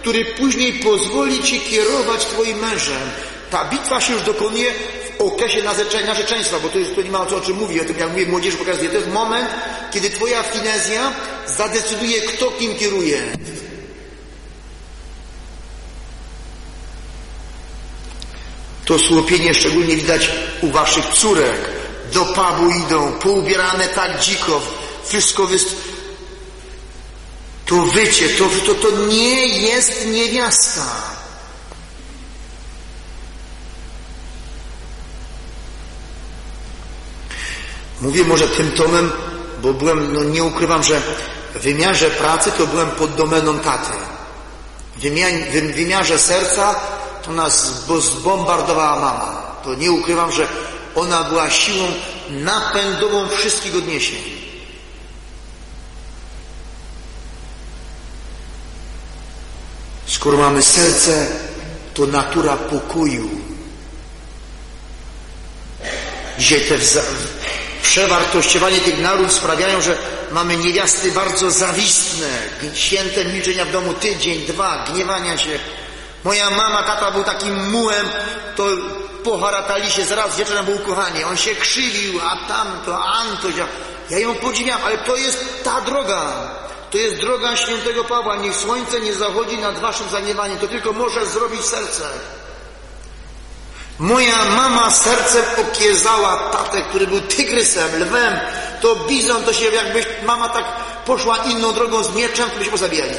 który 0.00 0.24
później 0.24 0.72
pozwoli 0.72 1.42
Ci 1.42 1.60
kierować 1.60 2.24
Twoim 2.24 2.58
mężem. 2.58 3.10
Ta 3.50 3.64
bitwa 3.64 4.00
się 4.00 4.12
już 4.12 4.22
dokonuje 4.22 4.74
okresie 5.18 5.62
narzeczeństwa, 6.06 6.58
bo 6.62 6.68
to, 6.68 6.78
jest, 6.78 6.94
to 6.94 7.02
nie 7.02 7.10
ma 7.10 7.20
o, 7.20 7.26
co, 7.26 7.36
o 7.36 7.40
czym 7.40 7.56
mówić, 7.56 7.78
o 7.78 7.84
tym 7.84 7.98
jak 7.98 8.10
mówię 8.10 8.26
młodzieży 8.26 8.56
pokazuję. 8.56 8.88
To 8.88 8.96
jest 8.96 9.08
moment, 9.08 9.48
kiedy 9.92 10.10
twoja 10.10 10.42
finezja 10.42 11.12
zadecyduje, 11.46 12.20
kto 12.20 12.50
kim 12.50 12.76
kieruje. 12.76 13.22
To 18.84 18.98
słupienie 18.98 19.54
szczególnie 19.54 19.96
widać 19.96 20.30
u 20.60 20.70
waszych 20.70 21.04
córek. 21.14 21.70
Do 22.12 22.24
pubu 22.24 22.70
idą, 22.86 23.12
poubierane 23.12 23.88
tak 23.88 24.20
dziko, 24.20 24.60
wszystko 25.04 25.46
wyst... 25.46 25.76
To 27.66 27.76
wycie, 27.76 28.28
to, 28.28 28.44
to, 28.66 28.74
to 28.74 29.06
nie 29.06 29.46
jest 29.46 30.06
niewiasta. 30.06 31.14
Mówię 38.04 38.24
może 38.24 38.48
tym 38.48 38.70
tonem, 38.70 39.12
bo 39.62 39.72
byłem, 39.74 40.12
no 40.12 40.24
nie 40.24 40.44
ukrywam, 40.44 40.82
że 40.82 41.00
w 41.54 41.58
wymiarze 41.58 42.10
pracy 42.10 42.52
to 42.58 42.66
byłem 42.66 42.90
pod 42.90 43.14
domeną 43.14 43.58
taty. 43.58 43.92
W 44.96 45.74
wymiarze 45.74 46.18
serca 46.18 46.74
to 47.22 47.32
nas 47.32 47.84
zbombardowała 48.00 49.00
mama. 49.00 49.42
To 49.64 49.74
nie 49.74 49.92
ukrywam, 49.92 50.32
że 50.32 50.48
ona 50.94 51.24
była 51.24 51.50
siłą 51.50 51.86
napędową 52.30 53.28
wszystkich 53.28 53.76
odniesień. 53.76 54.22
Skoro 60.06 60.38
mamy 60.38 60.62
serce, 60.62 61.26
to 61.94 62.06
natura 62.06 62.56
pokoju. 62.56 63.30
Dzisiaj 66.38 66.60
te 66.60 66.78
przewartościowanie 67.84 68.78
tych 68.78 69.00
nagród 69.00 69.32
sprawiają, 69.32 69.80
że 69.80 69.96
mamy 70.32 70.56
niewiasty 70.56 71.12
bardzo 71.12 71.50
zawistne, 71.50 72.28
święte 72.74 73.24
milczenia 73.24 73.64
w 73.64 73.72
domu 73.72 73.94
tydzień, 73.94 74.46
dwa, 74.46 74.84
gniewania 74.92 75.38
się. 75.38 75.58
Moja 76.24 76.50
mama, 76.50 76.82
tata 76.82 77.10
był 77.10 77.24
takim 77.24 77.70
mułem, 77.70 78.08
to 78.56 78.64
poharatali 79.24 79.90
się 79.90 80.04
zaraz 80.04 80.36
wieczorem 80.36 80.64
był 80.64 80.74
ukochanie. 80.74 81.26
On 81.26 81.36
się 81.36 81.54
krzywił, 81.54 82.20
a 82.20 82.48
tamto, 82.48 83.04
Antoś. 83.04 83.54
Ja 84.10 84.18
ją 84.18 84.34
podziwiam, 84.34 84.80
ale 84.84 84.98
to 84.98 85.16
jest 85.16 85.64
ta 85.64 85.80
droga. 85.80 86.22
To 86.90 86.98
jest 86.98 87.20
droga 87.20 87.56
świętego 87.56 88.04
Pawła. 88.04 88.36
Niech 88.36 88.56
słońce 88.56 89.00
nie 89.00 89.14
zachodzi 89.14 89.58
nad 89.58 89.78
waszym 89.78 90.08
zagniewaniem. 90.08 90.58
To 90.58 90.68
tylko 90.68 90.92
może 90.92 91.26
zrobić 91.26 91.64
serce. 91.64 92.04
Moja 93.98 94.44
mama 94.44 94.90
sercem 94.90 95.44
okiezała 95.58 96.50
tatę, 96.50 96.82
który 96.82 97.06
był 97.06 97.20
tygrysem, 97.20 98.02
lwem. 98.02 98.40
To 98.80 98.96
bizon, 98.96 99.44
to 99.44 99.52
się 99.52 99.64
jakby 99.64 100.04
mama 100.26 100.48
tak 100.48 100.64
poszła 101.04 101.36
inną 101.36 101.72
drogą 101.72 102.04
z 102.04 102.14
mieczem, 102.14 102.50
to 102.50 102.56
byśmy 102.56 102.72
pozabijali. 102.72 103.14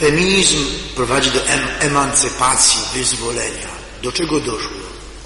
Feminizm 0.00 0.64
prowadzi 0.94 1.30
do 1.30 1.46
em 1.46 1.68
emancypacji, 1.80 2.80
wyzwolenia. 2.94 3.68
Do 4.02 4.12
czego 4.12 4.40
doszło? 4.40 4.76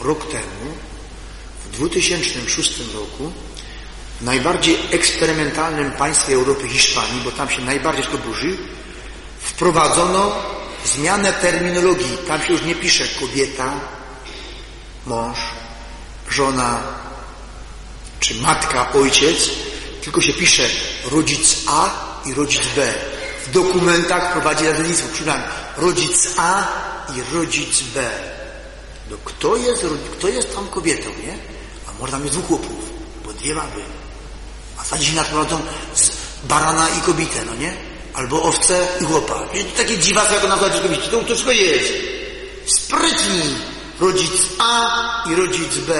Rok 0.03 0.31
temu, 0.31 0.77
w 1.65 1.77
2006 1.77 2.79
roku, 2.95 3.33
w 4.21 4.25
najbardziej 4.25 4.79
eksperymentalnym 4.91 5.91
państwie 5.91 6.35
Europy, 6.35 6.69
Hiszpanii, 6.69 7.21
bo 7.25 7.31
tam 7.31 7.51
się 7.51 7.63
najbardziej 7.63 8.05
to 8.05 8.19
burzy, 8.19 8.57
wprowadzono 9.41 10.37
zmianę 10.85 11.33
terminologii. 11.33 12.19
Tam 12.29 12.43
się 12.43 12.53
już 12.53 12.63
nie 12.63 12.75
pisze 12.75 13.05
kobieta, 13.21 13.73
mąż, 15.07 15.39
żona, 16.31 16.83
czy 18.21 18.35
matka, 18.35 18.93
ojciec, 18.93 19.51
tylko 20.05 20.21
się 20.21 20.33
pisze 20.33 20.69
rodzic 21.11 21.57
A 21.67 21.91
i 22.27 22.35
rodzic 22.35 22.63
B. 22.77 22.95
W 23.47 23.51
dokumentach 23.51 24.33
prowadzi 24.33 24.65
nazewnictwo. 24.65 25.09
Przynajmniej 25.13 25.49
rodzic 25.77 26.35
A 26.37 26.69
i 27.17 27.35
rodzic 27.35 27.83
B. 27.83 28.11
No 29.11 29.17
kto 29.25 29.57
jest, 29.57 29.87
kto 30.19 30.29
jest 30.29 30.55
tam 30.55 30.69
kobietą, 30.69 31.09
nie? 31.09 31.39
A 31.89 31.93
może 32.01 32.13
tam 32.13 32.25
jest 32.25 32.35
dwóch 32.35 32.47
chłopów, 32.47 32.91
bo 33.25 33.33
dwie 33.33 33.55
baby. 33.55 33.96
A 34.91 34.97
za 34.97 35.03
dziś 35.03 35.15
prowadzą 35.31 35.61
z 35.95 36.11
barana 36.45 36.89
i 36.99 37.01
kobietę, 37.01 37.45
no 37.47 37.55
nie? 37.55 37.77
Albo 38.15 38.43
owce 38.43 38.89
i 39.01 39.05
chłopa. 39.05 39.43
Takie 39.77 39.99
dziwactwo, 39.99 40.35
jak 40.35 40.49
nazwać 40.49 40.73
kobiety. 40.83 41.09
To, 41.11 41.19
to 41.19 41.27
wszystko 41.27 41.51
jest. 41.51 41.93
Sprytni. 42.67 43.57
Rodzic 44.01 44.43
A 44.59 45.25
i 45.31 45.35
rodzic 45.35 45.77
B. 45.77 45.95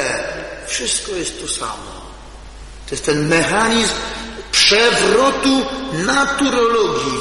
Wszystko 0.67 1.13
jest 1.13 1.41
to 1.41 1.49
samo. 1.49 2.07
To 2.87 2.91
jest 2.91 3.05
ten 3.05 3.29
mechanizm 3.29 3.95
przewrotu 4.53 5.67
naturologii. 5.93 7.21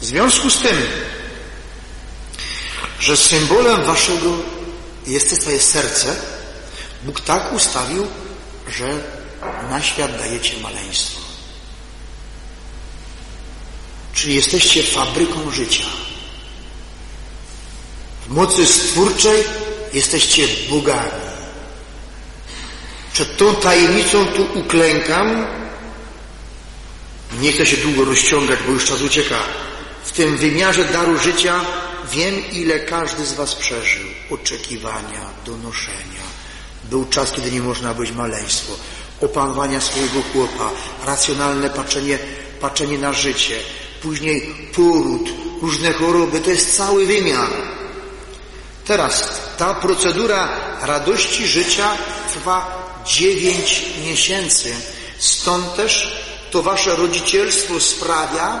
W 0.00 0.04
związku 0.04 0.50
z 0.50 0.58
tym, 0.58 0.76
że 3.00 3.16
symbolem 3.16 3.84
waszego 3.84 4.30
jestestwa 5.06 5.50
jest 5.50 5.70
serce, 5.70 6.16
Bóg 7.02 7.20
tak 7.20 7.52
ustawił, 7.52 8.06
że 8.68 9.00
na 9.70 9.82
świat 9.82 10.18
dajecie 10.18 10.58
maleństwo. 10.60 11.20
Czyli 14.14 14.34
jesteście 14.34 14.82
fabryką 14.82 15.50
życia. 15.50 15.84
W 18.26 18.30
mocy 18.30 18.66
stwórczej 18.66 19.44
jesteście 19.92 20.48
bogami. 20.70 21.32
Przed 23.12 23.36
tą 23.36 23.54
tajemnicą 23.54 24.26
tu 24.26 24.58
uklękam. 24.58 25.46
Nie 27.40 27.52
chcę 27.52 27.66
się 27.66 27.76
długo 27.76 28.04
rozciągać, 28.04 28.58
bo 28.66 28.72
już 28.72 28.84
czas 28.84 29.02
ucieka. 29.02 29.38
W 30.04 30.12
tym 30.12 30.36
wymiarze 30.36 30.84
daru 30.84 31.18
życia 31.18 31.60
wiem, 32.12 32.50
ile 32.52 32.80
każdy 32.80 33.26
z 33.26 33.32
Was 33.32 33.54
przeżył. 33.54 34.06
Oczekiwania, 34.30 35.30
donoszenia. 35.46 36.21
Był 36.92 37.04
czas, 37.04 37.32
kiedy 37.32 37.50
nie 37.50 37.60
można 37.60 37.94
być 37.94 38.10
maleństwo. 38.10 38.72
Opanowania 39.20 39.80
swojego 39.80 40.22
chłopa, 40.32 40.70
racjonalne 41.06 41.70
patrzenie, 41.70 42.18
patrzenie 42.60 42.98
na 42.98 43.12
życie. 43.12 43.56
Później 44.02 44.54
poród, 44.74 45.30
różne 45.62 45.92
choroby. 45.92 46.40
To 46.40 46.50
jest 46.50 46.76
cały 46.76 47.06
wymiar. 47.06 47.48
Teraz 48.84 49.40
ta 49.58 49.74
procedura 49.74 50.48
radości 50.82 51.46
życia 51.46 51.90
trwa 52.32 52.82
dziewięć 53.06 53.82
miesięcy. 54.04 54.74
Stąd 55.18 55.74
też 55.74 56.22
to 56.50 56.62
wasze 56.62 56.96
rodzicielstwo 56.96 57.80
sprawia, 57.80 58.60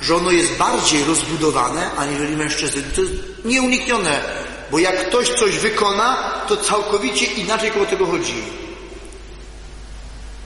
że 0.00 0.16
ono 0.16 0.30
jest 0.30 0.52
bardziej 0.52 1.04
rozbudowane, 1.04 1.90
aniżeli 1.96 2.36
mężczyzny. 2.36 2.82
To 2.82 3.00
jest 3.00 3.12
nieuniknione, 3.44 4.20
bo 4.72 4.78
jak 4.78 5.08
ktoś 5.08 5.28
coś 5.28 5.58
wykona, 5.58 6.16
to 6.48 6.56
całkowicie 6.56 7.26
inaczej 7.26 7.70
koło 7.70 7.86
tego 7.86 8.06
chodzi. 8.06 8.42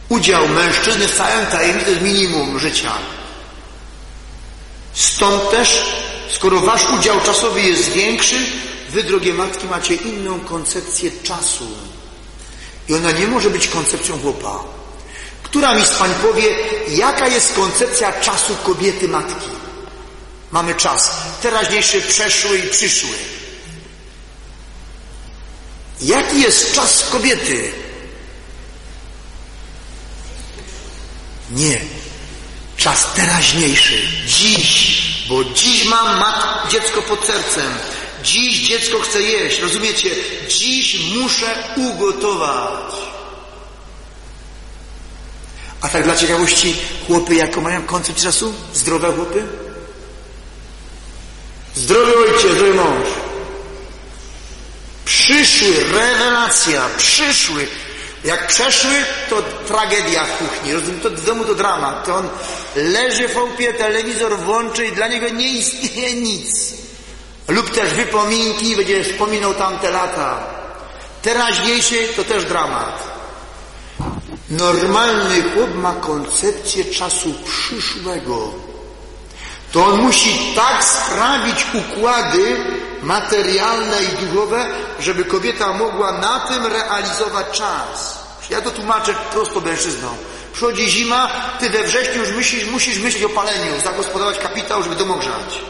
Udział 0.09 0.49
mężczyzny 0.49 1.09
w 1.09 1.17
całym 1.17 1.47
tajemnicy 1.47 1.85
to 1.85 1.91
jest 1.91 2.03
minimum 2.03 2.59
życia. 2.59 2.93
Stąd 4.95 5.51
też, 5.51 5.83
skoro 6.31 6.61
wasz 6.61 6.91
udział 6.91 7.21
czasowy 7.21 7.61
jest 7.61 7.89
większy, 7.89 8.37
wy, 8.91 9.03
drogie 9.03 9.35
matki, 9.35 9.67
macie 9.67 9.95
inną 9.95 10.41
koncepcję 10.41 11.11
czasu. 11.23 11.67
I 12.89 12.95
ona 12.95 13.11
nie 13.11 13.27
może 13.27 13.51
być 13.51 13.69
koncepcją 13.69 14.19
chłopa. 14.19 14.65
Która 15.43 15.75
mi 15.75 15.85
z 15.85 15.91
Pań 15.91 16.11
powie, 16.23 16.45
jaka 16.89 17.29
jest 17.29 17.55
koncepcja 17.55 18.21
czasu 18.21 18.57
kobiety 18.65 19.09
matki? 19.09 19.51
Mamy 20.51 20.75
czas 20.75 21.11
teraźniejszy, 21.43 22.01
przeszły 22.01 22.59
i 22.59 22.69
przyszły. 22.69 23.37
Jaki 26.01 26.43
jest 26.43 26.75
czas 26.75 27.05
kobiety? 27.11 27.73
Nie. 31.51 31.81
Czas 32.77 33.15
teraźniejszy. 33.15 34.09
Dziś. 34.27 35.03
Bo 35.29 35.45
dziś 35.45 35.85
mam 35.85 36.19
mat, 36.19 36.71
dziecko 36.71 37.03
pod 37.03 37.25
sercem. 37.25 37.73
Dziś 38.23 38.69
dziecko 38.69 39.01
chce 39.01 39.23
jeść, 39.23 39.61
rozumiecie? 39.61 40.11
Dziś 40.49 41.01
muszę 41.15 41.75
ugotować. 41.77 42.95
A 45.81 45.89
tak 45.89 46.05
dla 46.05 46.17
ciekawości, 46.17 46.77
chłopy 47.07 47.35
jaką 47.35 47.61
mają 47.61 47.83
koncept 47.83 48.23
czasu? 48.23 48.55
Zdrowe 48.75 49.13
chłopy? 49.13 49.45
Zdrowy 51.75 52.13
ojciec, 52.19 52.53
zdrowy 52.53 52.75
mąż. 52.75 53.26
Przyszły, 55.27 55.85
rewelacja, 55.93 56.83
przyszły. 56.97 57.67
Jak 58.25 58.47
przeszły, 58.47 59.05
to 59.31 59.43
tragedia 59.43 60.25
w 60.25 60.39
kuchni. 60.39 60.73
Rozumiem, 60.73 61.01
to 61.01 61.11
w 61.11 61.25
domu 61.25 61.45
to 61.45 61.55
dramat. 61.55 62.05
To 62.05 62.15
on 62.15 62.29
leży 62.77 63.29
w 63.29 63.35
chałupie, 63.35 63.75
telewizor 63.75 64.39
włączy 64.39 64.87
i 64.87 64.93
dla 64.93 65.09
niego 65.09 65.29
nie 65.29 65.49
istnieje 65.49 66.15
nic. 66.15 66.75
Lub 67.49 67.71
też 67.71 67.95
wypominki, 67.95 68.77
będzie 68.77 69.05
wspominał 69.05 69.55
tamte 69.55 69.91
lata. 69.91 70.45
Teraźniejszy 71.23 72.09
to 72.17 72.25
też 72.25 72.45
dramat. 72.45 73.03
Normalny 74.51 75.43
chłop 75.43 75.75
ma 75.75 75.93
koncepcję 75.93 76.85
czasu 76.85 77.35
przyszłego. 77.45 78.53
To 79.73 79.87
on 79.87 80.01
musi 80.01 80.53
tak 80.57 80.85
sprawić 80.85 81.67
układy 81.75 82.57
materialne 83.07 83.97
i 84.03 84.27
duchowe, 84.27 84.67
żeby 85.01 85.25
kobieta 85.25 85.73
mogła 85.73 86.13
na 86.13 86.41
tym 86.41 86.67
realizować 86.67 87.47
czas. 87.53 88.19
Ja 88.51 88.61
to 88.61 88.71
tłumaczę 88.71 89.15
prosto 89.33 89.61
mężczyznom. 89.61 90.17
Przychodzi 90.53 90.91
zima, 90.91 91.31
ty 91.61 91.71
we 91.71 91.83
wrześniu 91.83 92.21
już 92.21 92.33
myślisz, 92.33 92.65
musisz 92.65 92.99
myśleć 92.99 93.25
o 93.25 93.29
paleniu, 93.29 93.81
zagospodarować 93.85 94.39
kapitał, 94.39 94.83
żeby 94.83 94.97
dom 94.97 95.11
ogrzać. 95.11 95.61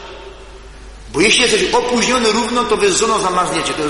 Bo 1.13 1.21
jeśli 1.21 1.41
jesteś 1.41 1.73
opóźniony 1.73 2.31
równo, 2.31 2.63
to 2.63 2.77
wy 2.77 2.91
z 2.91 2.97
żoną 2.97 3.21
zamarzniecie. 3.21 3.73
To. 3.73 3.83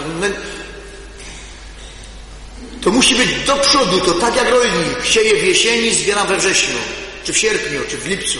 To 2.81 2.91
musi 2.91 3.15
być 3.15 3.29
do 3.45 3.55
przodu, 3.55 3.99
to 3.99 4.13
tak 4.13 4.36
jak 4.36 4.49
rolnik 4.49 5.05
sieje 5.05 5.41
w 5.41 5.43
jesieni, 5.43 5.95
zbiera 5.95 6.23
we 6.23 6.38
wrześniu, 6.38 6.75
czy 7.23 7.33
w 7.33 7.38
sierpniu, 7.38 7.81
czy 7.89 7.97
w 7.97 8.07
lipcu. 8.07 8.39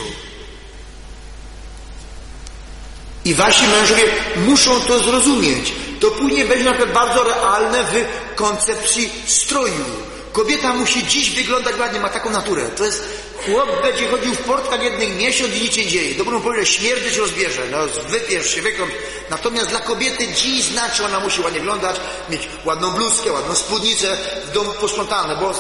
I 3.28 3.34
wasi 3.34 3.68
mężowie 3.68 4.04
muszą 4.36 4.80
to 4.80 5.00
zrozumieć. 5.00 5.74
To 6.00 6.12
później 6.12 6.46
będzie 6.46 6.64
naprawdę 6.64 6.94
bardzo 6.94 7.24
realne 7.24 7.84
w 7.84 8.06
koncepcji 8.36 9.10
stroju. 9.26 9.86
Kobieta 10.32 10.74
musi 10.74 11.08
dziś 11.08 11.32
wyglądać 11.32 11.80
ładnie, 11.80 12.00
ma 12.00 12.10
taką 12.10 12.30
naturę. 12.30 12.70
To 12.70 12.86
jest, 12.86 13.04
chłop 13.46 13.82
będzie 13.82 14.08
chodził 14.08 14.34
w 14.34 14.38
portkach 14.38 14.84
jednych 14.84 15.18
miesiąc 15.18 15.56
i 15.56 15.62
nic 15.62 15.74
się 15.74 15.86
dzieje. 15.86 16.16
Dobrą 16.16 16.42
powiem, 16.42 16.66
śmierć 16.66 17.18
rozbierze, 17.18 17.62
no 17.72 17.78
wypierz 18.10 18.56
się, 18.56 18.62
wykąp. 18.62 18.92
Natomiast 19.30 19.70
dla 19.70 19.80
kobiety 19.80 20.28
dziś 20.28 20.64
znaczy, 20.64 21.06
ona 21.06 21.20
musi 21.20 21.42
ładnie 21.42 21.60
wyglądać, 21.60 21.96
mieć 22.30 22.50
ładną 22.66 22.92
bluzkę, 22.92 23.32
ładną 23.32 23.56
spódnicę, 23.56 24.18
w 24.46 24.52
domu 24.52 24.72
posprzątane, 24.82 25.36
bo 25.36 25.54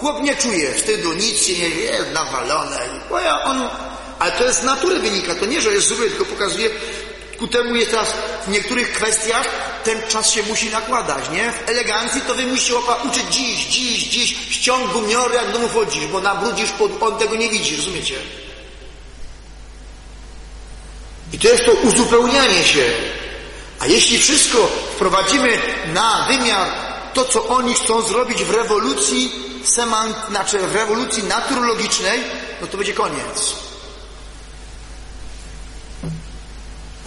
chłop 0.00 0.22
nie 0.22 0.36
czuje 0.36 0.74
wstydu, 0.74 1.12
nic 1.12 1.42
się 1.46 1.52
nie 1.52 1.70
wie, 1.70 1.98
nawalone. 2.12 2.80
Bo 3.10 3.20
ja, 3.20 3.44
on, 3.44 3.68
ale 4.18 4.32
to 4.32 4.44
jest 4.44 4.60
z 4.60 4.64
natury 4.64 4.98
wynika, 4.98 5.34
to 5.34 5.46
nie, 5.46 5.60
że 5.60 5.70
jest 5.70 5.88
zły, 5.88 6.10
tylko 6.10 6.24
pokazuje, 6.24 6.70
ku 7.38 7.46
temu 7.46 7.76
jest 7.76 7.90
teraz 7.90 8.14
w 8.46 8.50
niektórych 8.50 8.92
kwestiach 8.92 9.48
ten 9.84 10.02
czas 10.08 10.30
się 10.30 10.42
musi 10.42 10.70
nakładać, 10.70 11.30
nie? 11.30 11.52
W 11.52 11.68
elegancji 11.68 12.20
to 12.20 12.34
wy 12.34 12.46
musicie 12.46 12.74
uczyć 13.04 13.24
dziś, 13.30 13.66
dziś, 13.66 14.08
dziś, 14.08 14.36
ściąg 14.50 14.92
gumiory, 14.92 15.34
jak 15.34 15.52
do 15.52 15.68
wchodzisz, 15.68 16.06
bo 16.06 16.20
nabrudzisz, 16.20 16.70
pod, 16.70 17.02
on 17.02 17.18
tego 17.18 17.36
nie 17.36 17.48
widzi, 17.48 17.76
rozumiecie? 17.76 18.14
I 21.32 21.38
to 21.38 21.48
jest 21.48 21.64
to 21.64 21.72
uzupełnianie 21.72 22.64
się. 22.64 22.84
A 23.80 23.86
jeśli 23.86 24.18
wszystko 24.18 24.66
wprowadzimy 24.94 25.58
na 25.94 26.26
wymiar 26.28 26.68
to, 27.14 27.24
co 27.24 27.46
oni 27.46 27.74
chcą 27.74 28.02
zrobić 28.02 28.44
w 28.44 28.50
rewolucji 28.50 29.32
semant, 29.64 30.16
znaczy 30.28 30.58
w 30.58 30.74
rewolucji 30.74 31.22
naturologicznej, 31.22 32.20
no 32.60 32.66
to 32.66 32.76
będzie 32.76 32.92
koniec. 32.92 33.67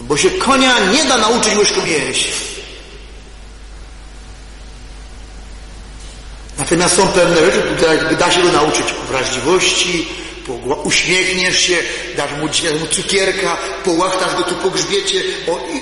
Bo 0.02 0.18
się 0.18 0.32
konia 0.32 0.80
nie 0.80 1.06
da 1.06 1.18
nauczyć 1.18 1.56
łyżką 1.56 1.86
jeść. 1.86 2.28
Natomiast 6.58 6.96
są 6.96 7.08
pewne 7.08 7.46
rzeczy, 7.46 7.62
które 7.78 8.16
da 8.16 8.32
się 8.32 8.42
go 8.42 8.52
nauczyć 8.52 8.86
wrażliwości, 9.10 10.08
uśmiechniesz 10.84 11.60
się, 11.60 11.78
dasz 12.18 12.32
mu, 12.32 12.48
cukierka, 12.92 13.58
połachtasz 13.84 14.36
go 14.36 14.44
tu 14.44 14.56
po 14.56 14.70
grzbiecie. 14.70 15.24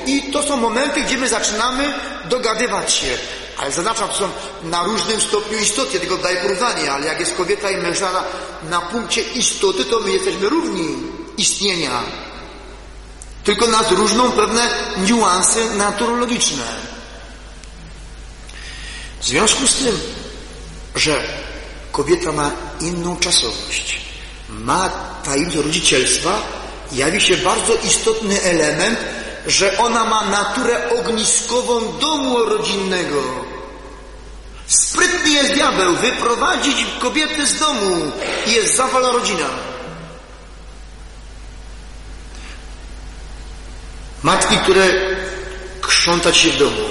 I, 0.06 0.16
I 0.16 0.32
to 0.32 0.44
są 0.44 0.58
momenty, 0.58 1.02
gdzie 1.02 1.18
my 1.18 1.30
zaczynamy 1.30 1.94
dogadywać 2.26 2.94
się. 2.94 3.18
Ale 3.58 3.72
zaznaczam, 3.72 4.10
to 4.10 4.16
są 4.16 4.30
na 4.64 4.84
różnym 4.84 5.22
stopniu 5.22 5.58
istoty, 5.58 6.00
tylko 6.00 6.18
daję 6.18 6.38
porównanie, 6.38 6.92
ale 6.92 7.06
jak 7.06 7.20
jest 7.20 7.36
kobieta 7.36 7.72
i 7.72 7.78
mężczyzna 7.78 8.24
na 8.70 8.82
punkcie 8.82 9.22
istoty, 9.22 9.86
to 9.86 10.00
my 10.00 10.12
jesteśmy 10.12 10.50
równi 10.50 10.96
istnienia. 11.38 12.02
Tylko 13.50 13.68
nas 13.68 13.92
różną 13.92 14.32
pewne 14.32 14.70
niuanse 14.98 15.70
naturologiczne. 15.70 16.64
W 19.22 19.26
związku 19.26 19.68
z 19.68 19.76
tym, 19.76 20.00
że 20.96 21.24
kobieta 21.92 22.32
ma 22.32 22.52
inną 22.80 23.18
czasowość, 23.18 24.02
ma 24.50 24.90
tajemnicę 25.24 25.62
rodzicielstwa, 25.62 26.42
jawi 26.92 27.22
się 27.22 27.38
bardzo 27.38 27.74
istotny 27.88 28.42
element, 28.42 29.00
że 29.48 29.78
ona 29.78 30.04
ma 30.06 30.26
naturę 30.26 30.90
ogniskową 31.00 31.98
domu 32.00 32.38
rodzinnego. 32.38 33.24
Sprytny 34.68 35.30
jest 35.30 35.54
diabeł 35.54 35.96
wyprowadzić 35.96 36.86
kobiety 37.00 37.48
z 37.48 37.60
domu 37.60 38.12
i 38.48 38.52
jest 38.52 38.76
zawala 38.76 39.12
rodzina. 39.12 39.69
Matki, 44.24 44.58
które 44.58 44.88
krzątać 45.82 46.38
się 46.38 46.50
w 46.50 46.58
domu, 46.58 46.82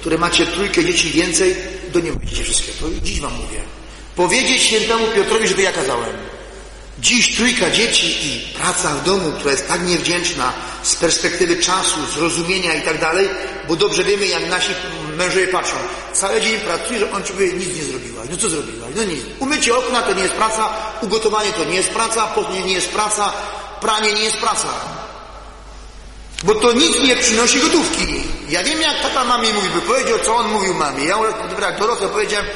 które 0.00 0.18
macie 0.18 0.46
trójkę 0.46 0.84
dzieci 0.84 1.10
więcej, 1.10 1.56
do 1.92 2.00
nie 2.00 2.12
mówicie 2.12 2.44
wszystkie. 2.44 2.72
To 2.72 2.86
dziś 3.02 3.20
wam 3.20 3.32
mówię. 3.34 3.60
Powiedzieć 4.16 4.62
świętemu 4.62 5.06
Piotrowi, 5.14 5.48
żeby 5.48 5.62
ja 5.62 5.72
kazałem. 5.72 6.16
Dziś 6.98 7.36
trójka 7.36 7.70
dzieci 7.70 8.06
i 8.06 8.54
praca 8.58 8.94
w 8.94 9.04
domu, 9.04 9.32
która 9.32 9.50
jest 9.50 9.68
tak 9.68 9.86
niewdzięczna 9.86 10.52
z 10.82 10.96
perspektywy 10.96 11.56
czasu, 11.56 12.06
zrozumienia 12.14 12.74
i 12.74 12.82
tak 12.82 13.00
dalej, 13.00 13.28
bo 13.68 13.76
dobrze 13.76 14.04
wiemy, 14.04 14.26
jak 14.26 14.50
nasi 14.50 14.70
mężowie 15.16 15.48
patrzą. 15.48 15.76
Cały 16.12 16.40
dzień 16.40 16.60
pracuje, 16.60 16.98
że 16.98 17.12
on 17.12 17.24
ci 17.24 17.32
powie, 17.32 17.52
nic 17.52 17.76
nie 17.76 17.84
zrobiłaś. 17.84 18.28
No 18.30 18.36
co 18.36 18.48
zrobiłaś? 18.48 18.90
No 18.96 19.04
nic. 19.04 19.20
Umycie 19.38 19.76
okna 19.76 20.02
to 20.02 20.14
nie 20.14 20.22
jest 20.22 20.34
praca, 20.34 20.68
ugotowanie 21.00 21.52
to 21.52 21.64
nie 21.64 21.76
jest 21.76 21.90
praca, 21.90 22.26
pochnie 22.26 22.62
nie 22.62 22.72
jest 22.72 22.88
praca, 22.88 23.32
pranie 23.80 24.12
nie 24.12 24.22
jest 24.22 24.36
praca. 24.36 24.95
Bo 26.42 26.54
to 26.54 26.72
nic 26.72 27.00
nie 27.02 27.16
przynosi 27.16 27.60
gotówki. 27.60 28.24
Ja 28.48 28.64
wiem, 28.64 28.80
jak 28.80 29.02
tata 29.02 29.24
mamie 29.24 29.52
mówi, 29.52 29.68
by 29.68 29.80
powiedział, 29.80 30.18
co 30.18 30.36
on 30.36 30.52
mówił 30.52 30.74
mamie. 30.74 31.04
Ja 31.04 31.16
jak 31.60 31.78
dorosły 31.78 32.08
powiedziałem, 32.08 32.46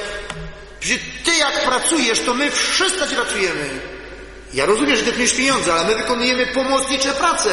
że 0.81 0.95
ty 1.25 1.35
jak 1.35 1.64
pracujesz, 1.64 2.21
to 2.21 2.35
my 2.35 2.51
wszyscy 2.51 3.07
pracujemy. 3.07 3.81
Ja 4.55 4.66
rozumiem, 4.66 4.97
że 4.97 5.03
ty 5.03 5.12
pniesz 5.12 5.35
pieniądze, 5.35 5.75
ale 5.75 5.85
my 5.85 5.95
wykonujemy 5.95 6.47
pomocnicze 6.47 7.12
prace. 7.12 7.51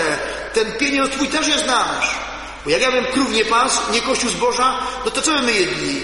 Ten 0.53 0.71
pieniądz 0.71 1.11
twój 1.11 1.27
też 1.27 1.47
jest 1.47 1.65
nasz. 1.65 2.15
Bo 2.65 2.71
jak 2.71 2.81
ja 2.81 2.91
bym 2.91 3.05
krów 3.05 3.31
nie 3.31 3.45
pas, 3.45 3.79
nie 3.91 4.01
kościół 4.01 4.29
zboża, 4.29 4.79
no 5.05 5.11
to 5.11 5.21
co 5.21 5.41
my 5.41 5.51
jedli? 5.51 6.01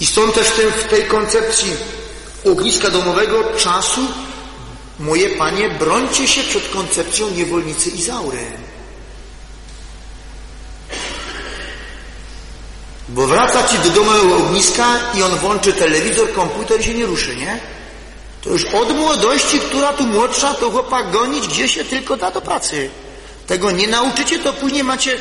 I 0.00 0.06
stąd 0.06 0.34
też 0.34 0.46
w 0.48 0.84
tej 0.84 1.04
koncepcji 1.04 1.72
ogniska 2.44 2.90
domowego 2.90 3.44
czasu 3.56 4.08
Moje 4.98 5.28
panie, 5.28 5.70
brońcie 5.70 6.28
się 6.28 6.42
przed 6.42 6.68
koncepcją 6.68 7.30
niewolnicy 7.30 7.90
Izaury. 7.90 8.46
Bo 13.08 13.26
wraca 13.26 13.68
ci 13.68 13.78
do 13.78 13.90
domu 13.90 14.10
ogniska 14.34 14.86
i 15.14 15.22
on 15.22 15.36
włączy 15.36 15.72
telewizor, 15.72 16.32
komputer 16.32 16.80
i 16.80 16.84
się 16.84 16.94
nie 16.94 17.06
ruszy, 17.06 17.36
nie? 17.36 17.60
To 18.42 18.50
już 18.50 18.64
od 18.64 18.96
młodości, 18.96 19.58
która 19.58 19.92
tu 19.92 20.04
młodsza, 20.04 20.54
to 20.54 20.70
chłopak 20.70 21.10
gonić, 21.10 21.48
gdzie 21.48 21.68
się 21.68 21.84
tylko 21.84 22.16
da 22.16 22.30
do 22.30 22.40
pracy. 22.40 22.90
Tego 23.46 23.70
nie 23.70 23.86
nauczycie, 23.86 24.38
to 24.38 24.52
później 24.52 24.84
macie, 24.84 25.16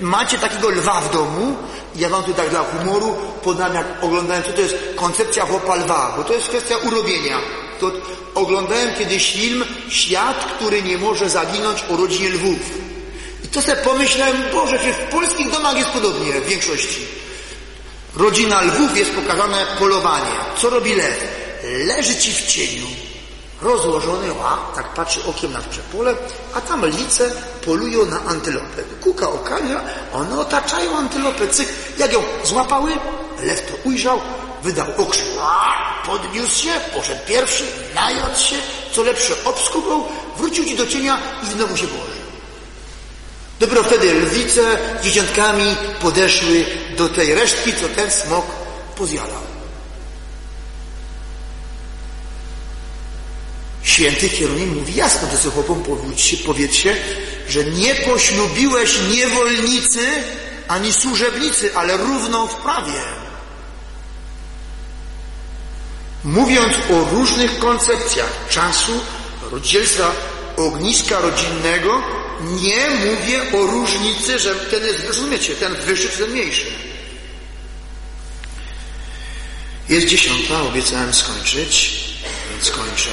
macie 0.00 0.38
takiego 0.38 0.70
lwa 0.70 1.00
w 1.00 1.12
domu. 1.12 1.56
Ja 1.96 2.08
wam 2.08 2.22
tu 2.22 2.34
tak 2.34 2.50
dla 2.50 2.60
humoru 2.60 3.16
podam, 3.42 3.74
jak 3.74 3.86
oglądałem, 4.02 4.42
co 4.42 4.52
to 4.52 4.60
jest 4.60 4.76
koncepcja 4.96 5.46
chłopa 5.46 5.74
lwa, 5.74 6.14
bo 6.16 6.24
to 6.24 6.34
jest 6.34 6.48
kwestia 6.48 6.76
urobienia. 6.76 7.63
To 7.80 7.90
oglądałem 8.34 8.94
kiedyś 8.98 9.32
film 9.32 9.64
Świat, 9.88 10.44
który 10.56 10.82
nie 10.82 10.98
może 10.98 11.30
zaginąć 11.30 11.84
o 11.90 11.96
rodzinie 11.96 12.28
lwów. 12.28 12.60
I 13.44 13.48
to 13.48 13.62
sobie 13.62 13.76
pomyślałem, 13.76 14.36
Boże, 14.52 14.78
że 14.78 14.92
w 14.92 15.10
polskich 15.10 15.50
domach 15.50 15.76
jest 15.76 15.90
podobnie 15.90 16.32
w 16.32 16.48
większości. 16.48 17.06
Rodzina 18.16 18.62
lwów 18.62 18.96
jest 18.96 19.10
pokazane 19.10 19.66
polowanie. 19.78 20.32
Co 20.58 20.70
robi 20.70 20.94
lew? 20.94 21.44
Leży 21.64 22.16
ci 22.16 22.32
w 22.32 22.46
cieniu, 22.46 22.86
rozłożony, 23.62 24.28
a 24.44 24.74
tak 24.74 24.94
patrzy 24.94 25.20
okiem 25.24 25.52
na 25.52 25.60
przepole, 25.60 26.14
a 26.54 26.60
tam 26.60 26.86
lice 26.86 27.30
polują 27.64 28.06
na 28.06 28.20
antylopę. 28.20 28.82
Kuka 29.00 29.28
okania, 29.28 29.80
one 30.12 30.38
otaczają 30.38 30.96
antylopę, 30.96 31.48
cyk. 31.48 31.68
Jak 31.98 32.12
ją 32.12 32.22
złapały, 32.44 32.92
lew 33.42 33.66
to 33.66 33.88
ujrzał, 33.88 34.20
wydał 34.64 34.86
okrzyk, 34.96 35.24
podniósł 36.06 36.62
się, 36.62 36.70
poszedł 36.94 37.20
pierwszy, 37.26 37.64
najadł 37.94 38.40
się, 38.40 38.56
co 38.92 39.02
lepsze 39.02 39.44
obskubał, 39.44 40.08
wrócił 40.36 40.64
ci 40.64 40.76
do 40.76 40.86
cienia 40.86 41.18
i 41.42 41.46
znowu 41.46 41.76
się 41.76 41.86
położył. 41.86 42.24
Dopiero 43.60 43.84
wtedy 43.84 44.14
lwice 44.14 44.78
z 45.00 45.04
dzieciątkami 45.04 45.76
podeszły 46.00 46.64
do 46.96 47.08
tej 47.08 47.34
resztki, 47.34 47.72
co 47.72 47.88
ten 47.88 48.10
smok 48.10 48.46
pozjadał. 48.96 49.44
Święty 53.82 54.28
Hieronim 54.28 54.78
mówi 54.78 54.94
jasno 54.94 55.28
do 55.28 55.50
chłopom, 55.50 55.84
powiedzcie, 56.46 56.96
że 57.48 57.64
nie 57.64 57.94
poślubiłeś 57.94 58.98
niewolnicy 59.10 60.06
ani 60.68 60.92
służebnicy, 60.92 61.76
ale 61.76 61.96
równą 61.96 62.46
w 62.46 62.54
prawie. 62.54 63.23
Mówiąc 66.24 66.74
o 66.90 67.10
różnych 67.10 67.58
koncepcjach 67.58 68.48
czasu, 68.50 69.00
rodzicielstwa, 69.50 70.12
ogniska 70.56 71.20
rodzinnego, 71.20 72.02
nie 72.40 72.90
mówię 72.90 73.58
o 73.58 73.66
różnicy, 73.66 74.38
że 74.38 74.54
ten 74.54 74.84
jest, 74.84 75.06
rozumiecie, 75.06 75.54
ten 75.54 75.74
wyższy 75.74 76.08
czy 76.08 76.18
ten 76.18 76.30
mniejszy. 76.30 76.66
Jest 79.88 80.06
dziesiąta, 80.06 80.62
obiecałem 80.62 81.14
skończyć, 81.14 82.00
więc 82.50 82.70
kończę. 82.70 83.10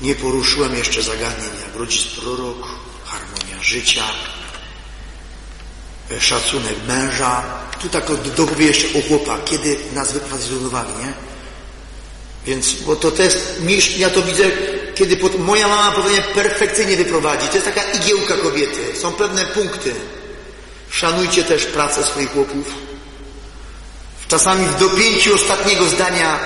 Nie 0.00 0.14
poruszyłem 0.14 0.74
jeszcze 0.76 1.02
zagadnień 1.02 1.50
jak 1.66 1.76
rodzic 1.76 2.06
prorok, 2.06 2.68
harmonia 3.04 3.62
życia. 3.62 4.04
e, 6.10 6.20
szacunek 6.20 6.74
męża. 6.88 7.42
Tu 7.82 7.88
tak 7.88 8.04
dopowiem 8.36 8.68
jeszcze 8.68 8.98
o 8.98 9.02
chłopa, 9.08 9.38
kiedy 9.44 9.78
nas 9.92 10.12
wyprowadzić 10.12 10.46
z 10.46 10.50
równowagi, 10.50 10.92
nie? 10.98 11.35
Więc, 12.46 12.72
bo 12.72 12.96
to, 12.96 13.10
to 13.10 13.22
jest, 13.22 13.60
ja 13.96 14.10
to 14.10 14.22
widzę, 14.22 14.44
kiedy 14.94 15.16
pod, 15.16 15.38
moja 15.38 15.68
mama 15.68 15.92
powinien 15.92 16.22
perfekcyjnie 16.22 16.96
wyprowadzić. 16.96 17.48
To 17.48 17.54
jest 17.54 17.66
taka 17.66 17.82
igiełka 17.82 18.36
kobiety. 18.36 18.98
Są 19.00 19.12
pewne 19.12 19.44
punkty. 19.44 19.94
Szanujcie 20.90 21.44
też 21.44 21.64
pracę 21.64 22.04
swoich 22.04 22.32
chłopów. 22.32 22.66
Czasami 24.28 24.66
w 24.66 24.78
dopięciu 24.78 25.34
ostatniego 25.34 25.84
zdania, 25.84 26.38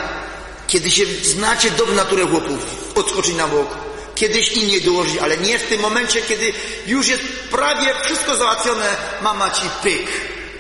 kiedy 0.66 0.90
się 0.90 1.04
znacie 1.22 1.70
do 1.70 1.86
naturę 1.86 2.26
chłopów, 2.26 2.58
odskoczyć 2.94 3.34
na 3.34 3.48
bok, 3.48 3.68
kiedyś 4.14 4.52
inni 4.52 4.80
dołożyć, 4.80 5.18
ale 5.18 5.36
nie 5.36 5.58
w 5.58 5.68
tym 5.68 5.80
momencie, 5.80 6.22
kiedy 6.22 6.52
już 6.86 7.08
jest 7.08 7.22
prawie 7.50 7.86
wszystko 8.04 8.36
załatwione, 8.36 8.96
mama 9.22 9.50
ci 9.50 9.70
pyk, 9.82 10.06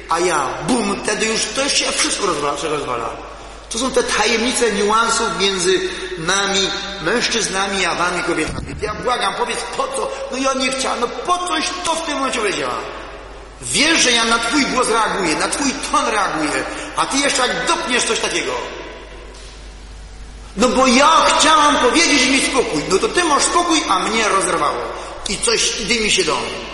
a 0.08 0.20
ja 0.20 0.48
bum, 0.68 1.00
wtedy 1.02 1.26
już 1.26 1.40
to 1.56 1.68
się 1.68 1.92
wszystko 1.92 2.26
rozwala, 2.26 2.58
się 2.58 2.68
rozwala. 2.68 3.29
To 3.70 3.78
są 3.78 3.90
te 3.90 4.02
tajemnice 4.02 4.72
niuansów 4.72 5.28
między 5.38 5.80
nami, 6.18 6.70
mężczyznami, 7.02 7.86
a 7.86 7.94
wami 7.94 8.22
kobietami. 8.22 8.74
Ja 8.82 8.94
błagam, 8.94 9.34
powiedz 9.34 9.58
po 9.76 9.82
co? 9.82 10.12
No 10.30 10.38
ja 10.38 10.52
nie 10.52 10.72
chciałam, 10.72 11.00
no 11.00 11.08
po 11.08 11.38
coś 11.38 11.64
to 11.84 11.94
w 11.94 12.06
tym 12.06 12.14
momencie 12.14 12.38
powiedziała. 12.38 12.78
Wiesz, 13.62 14.02
że 14.02 14.12
ja 14.12 14.24
na 14.24 14.38
twój 14.38 14.66
głos 14.66 14.88
reaguję, 14.88 15.36
na 15.36 15.48
twój 15.48 15.72
ton 15.92 16.06
reaguję, 16.06 16.64
a 16.96 17.06
ty 17.06 17.18
jeszcze 17.18 17.46
jak 17.46 17.66
dopniesz 17.66 18.04
coś 18.04 18.20
takiego. 18.20 18.52
No 20.56 20.68
bo 20.68 20.86
ja 20.86 21.26
chciałam 21.38 21.76
powiedzieć 21.76 22.22
i 22.22 22.30
mieć 22.30 22.46
spokój. 22.46 22.84
No 22.88 22.98
to 22.98 23.08
ty 23.08 23.24
masz 23.24 23.42
spokój, 23.42 23.82
a 23.88 23.98
mnie 23.98 24.28
rozerwało. 24.28 24.80
I 25.28 25.38
coś 25.38 25.70
dymi 25.70 26.10
się 26.10 26.24
do 26.24 26.36
mnie. 26.36 26.70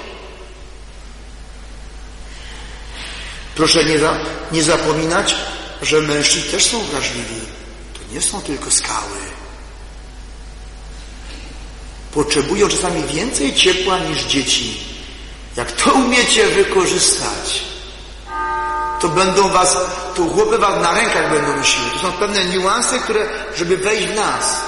Proszę 3.55 3.85
nie, 3.85 3.99
za, 3.99 4.17
nie 4.53 4.63
zapominać, 4.63 5.35
że 5.83 6.01
mężczyźni 6.01 6.51
też 6.51 6.67
są 6.67 6.83
wrażliwi. 6.83 7.41
To 7.95 8.15
nie 8.15 8.23
są 8.23 8.41
tylko 8.41 8.71
skały. 8.71 9.19
Potrzebują 12.15 12.69
czasami 12.69 13.03
więcej 13.03 13.55
ciepła 13.55 13.99
niż 13.99 14.23
dzieci. 14.23 14.81
Jak 15.57 15.73
to 15.73 15.93
umiecie 15.93 16.47
wykorzystać, 16.47 17.63
to 19.01 19.09
będą 19.09 19.49
was, 19.49 19.77
to 20.15 20.25
chłopy 20.25 20.59
was 20.59 20.83
na 20.83 20.95
rękach 20.95 21.31
będą 21.31 21.57
nosiły. 21.57 21.91
To 21.91 21.99
są 21.99 22.13
pewne 22.13 22.45
niuanse, 22.45 22.99
które, 22.99 23.29
żeby 23.57 23.77
wejść 23.77 24.07
w 24.07 24.15
nas. 24.15 24.61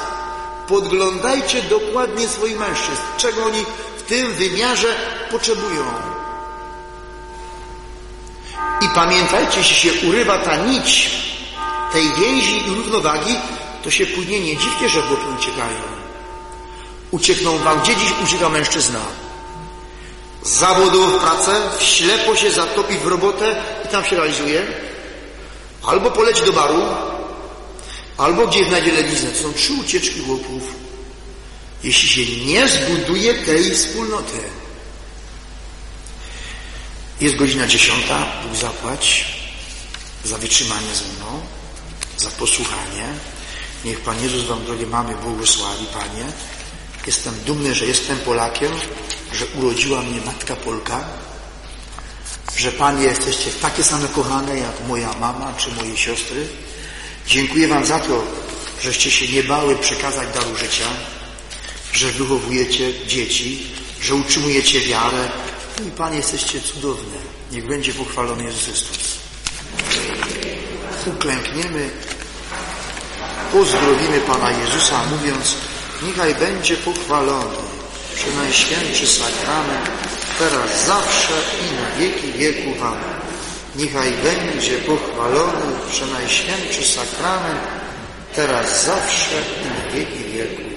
Podglądajcie 0.69 1.63
dokładnie 1.63 2.29
swoich 2.29 2.59
mężczyzn, 2.59 3.01
czego 3.17 3.45
oni 3.45 3.65
w 3.99 4.03
tym 4.03 4.35
wymiarze 4.35 4.97
potrzebują. 5.31 5.85
I 8.89 8.95
pamiętajcie, 8.95 9.59
jeśli 9.59 9.77
się 9.77 10.09
urywa 10.09 10.39
ta 10.39 10.57
nić 10.57 11.11
tej 11.93 12.13
więzi 12.13 12.67
i 12.67 12.71
równowagi, 12.71 13.35
to 13.85 13.91
się 13.91 14.07
później 14.07 14.41
nie 14.41 14.57
dziwcie, 14.57 14.89
że 14.89 15.03
chłopy 15.03 15.25
uciekają. 15.39 15.81
Uciekną 17.11 17.59
wam, 17.59 17.81
gdzie 17.81 17.97
dziś 17.97 18.13
ucieka 18.25 18.49
mężczyzna? 18.49 19.01
Z 20.43 20.51
zawodu 20.51 21.07
w 21.07 21.21
pracę, 21.21 21.53
w 21.79 21.83
ślepo 21.83 22.37
się 22.37 22.51
zatopi 22.51 22.99
w 22.99 23.07
robotę 23.07 23.63
i 23.85 23.89
tam 23.89 24.05
się 24.05 24.17
realizuje. 24.17 24.67
Albo 25.87 26.11
poleci 26.11 26.43
do 26.45 26.53
baru, 26.53 26.83
albo 28.19 28.47
gdzie 28.47 28.65
znajdzie 28.65 28.93
lewiznę. 28.93 29.31
To 29.31 29.43
są 29.43 29.53
trzy 29.53 29.73
ucieczki 29.73 30.21
chłopów. 30.21 30.63
Jeśli 31.85 32.09
się 32.09 32.47
nie 32.47 32.69
zbuduje 32.69 33.35
tej 33.35 33.71
wspólnoty. 33.71 34.39
Jest 37.21 37.37
godzina 37.37 37.67
dziesiąta, 37.67 38.27
Bóg 38.43 38.57
zapłać 38.57 39.25
za 40.25 40.39
wytrzymanie 40.39 40.95
ze 40.95 41.05
mną, 41.05 41.41
za 42.17 42.31
posłuchanie. 42.31 43.05
Niech 43.85 44.01
Pan 44.01 44.23
Jezus 44.23 44.45
Wam, 44.45 44.65
drogie 44.65 44.87
mamy, 44.87 45.15
błogosławi, 45.15 45.87
Panie. 45.87 46.25
Jestem 47.07 47.35
dumny, 47.47 47.75
że 47.75 47.87
jestem 47.87 48.19
Polakiem, 48.19 48.73
że 49.33 49.47
urodziła 49.47 50.03
mnie 50.03 50.21
matka 50.21 50.57
Polka, 50.57 51.05
że 52.57 52.73
Panie 52.73 53.05
jesteście 53.05 53.51
takie 53.51 53.85
same 53.85 54.09
kochane 54.09 54.59
jak 54.59 54.87
moja 54.89 55.13
mama 55.13 55.55
czy 55.57 55.71
moje 55.71 55.97
siostry. 55.97 56.49
Dziękuję 57.27 57.69
Wam 57.69 57.87
za 57.87 58.01
to, 58.01 58.25
żeście 58.83 59.11
się 59.11 59.29
nie 59.29 59.43
bały 59.43 59.77
przekazać 59.77 60.35
daru 60.35 60.57
życia, 60.57 60.87
że 61.93 62.13
wychowujecie 62.13 63.07
dzieci, 63.07 63.67
że 64.03 64.15
utrzymujecie 64.15 64.81
wiarę, 64.81 65.29
i 65.87 65.91
Panie, 65.91 66.17
jesteście 66.17 66.61
cudowne. 66.61 67.19
Niech 67.53 67.67
będzie 67.67 67.95
pochwalony 67.95 68.45
Jezus 68.45 68.65
Chrystus. 68.65 69.19
Uklękniemy, 71.07 71.91
pozdrowimy 73.53 74.21
Pana 74.21 74.51
Jezusa, 74.51 75.01
mówiąc, 75.11 75.55
niechaj 76.03 76.35
będzie 76.35 76.77
pochwalony 76.77 77.57
Przenajświętszy 78.15 79.07
sakrament, 79.07 79.91
teraz 80.39 80.87
zawsze 80.87 81.33
i 81.35 81.77
na 81.77 81.99
wieki 81.99 82.33
wieków. 82.33 82.83
Amen. 82.83 83.21
Niechaj 83.77 84.13
będzie 84.13 84.79
pochwalony 84.79 85.77
Przenajświętszy 85.91 86.85
sakrament, 86.85 87.61
teraz 88.35 88.85
zawsze 88.85 89.43
i 89.63 89.67
na 89.69 89.93
wieki 89.95 90.25
wieków 90.33 90.69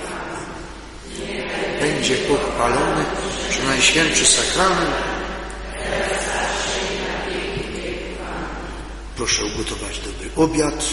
będzie 1.82 2.16
pochwalony 2.16 3.06
przy 3.52 3.64
Najświętszy 3.64 4.26
Sakrament. 4.26 4.92
Proszę 9.16 9.46
ugotować 9.46 10.00
dobry 10.00 10.30
obiad, 10.36 10.86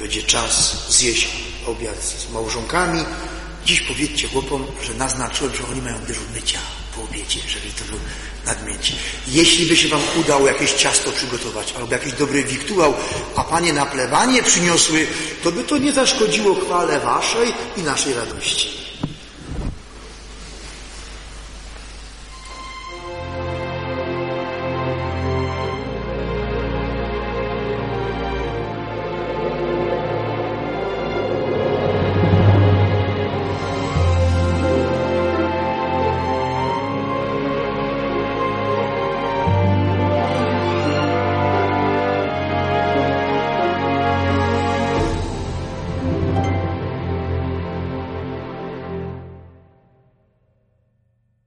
będzie 0.00 0.22
czas 0.22 0.86
zjeść 0.88 1.28
obiad 1.66 2.04
z 2.04 2.32
małżonkami. 2.32 3.04
Dziś 3.64 3.80
powiedzcie 3.80 4.28
chłopom, 4.28 4.66
że 4.82 4.94
naznaczyłem, 4.94 5.54
że 5.54 5.62
oni 5.72 5.82
mają 5.82 5.98
dyżur 5.98 6.24
mycia 6.34 6.58
po 6.96 7.02
obiedzie, 7.02 7.40
żeby 7.48 7.66
to 7.78 7.84
był 7.84 7.98
nadmięcie. 8.46 8.94
Jeśli 9.28 9.66
by 9.66 9.76
się 9.76 9.88
wam 9.88 10.00
udało 10.20 10.46
jakieś 10.46 10.72
ciasto 10.72 11.12
przygotować, 11.12 11.74
albo 11.76 11.92
jakiś 11.92 12.12
dobry 12.12 12.44
wiktuał, 12.44 12.94
a 13.36 13.44
panie 13.44 13.72
na 13.72 13.86
plewanie 13.86 14.42
przyniosły, 14.42 15.06
to 15.42 15.52
by 15.52 15.64
to 15.64 15.78
nie 15.78 15.92
zaszkodziło 15.92 16.54
chwale 16.54 17.00
waszej 17.00 17.52
i 17.76 17.82
naszej 17.82 18.14
radości. 18.14 18.91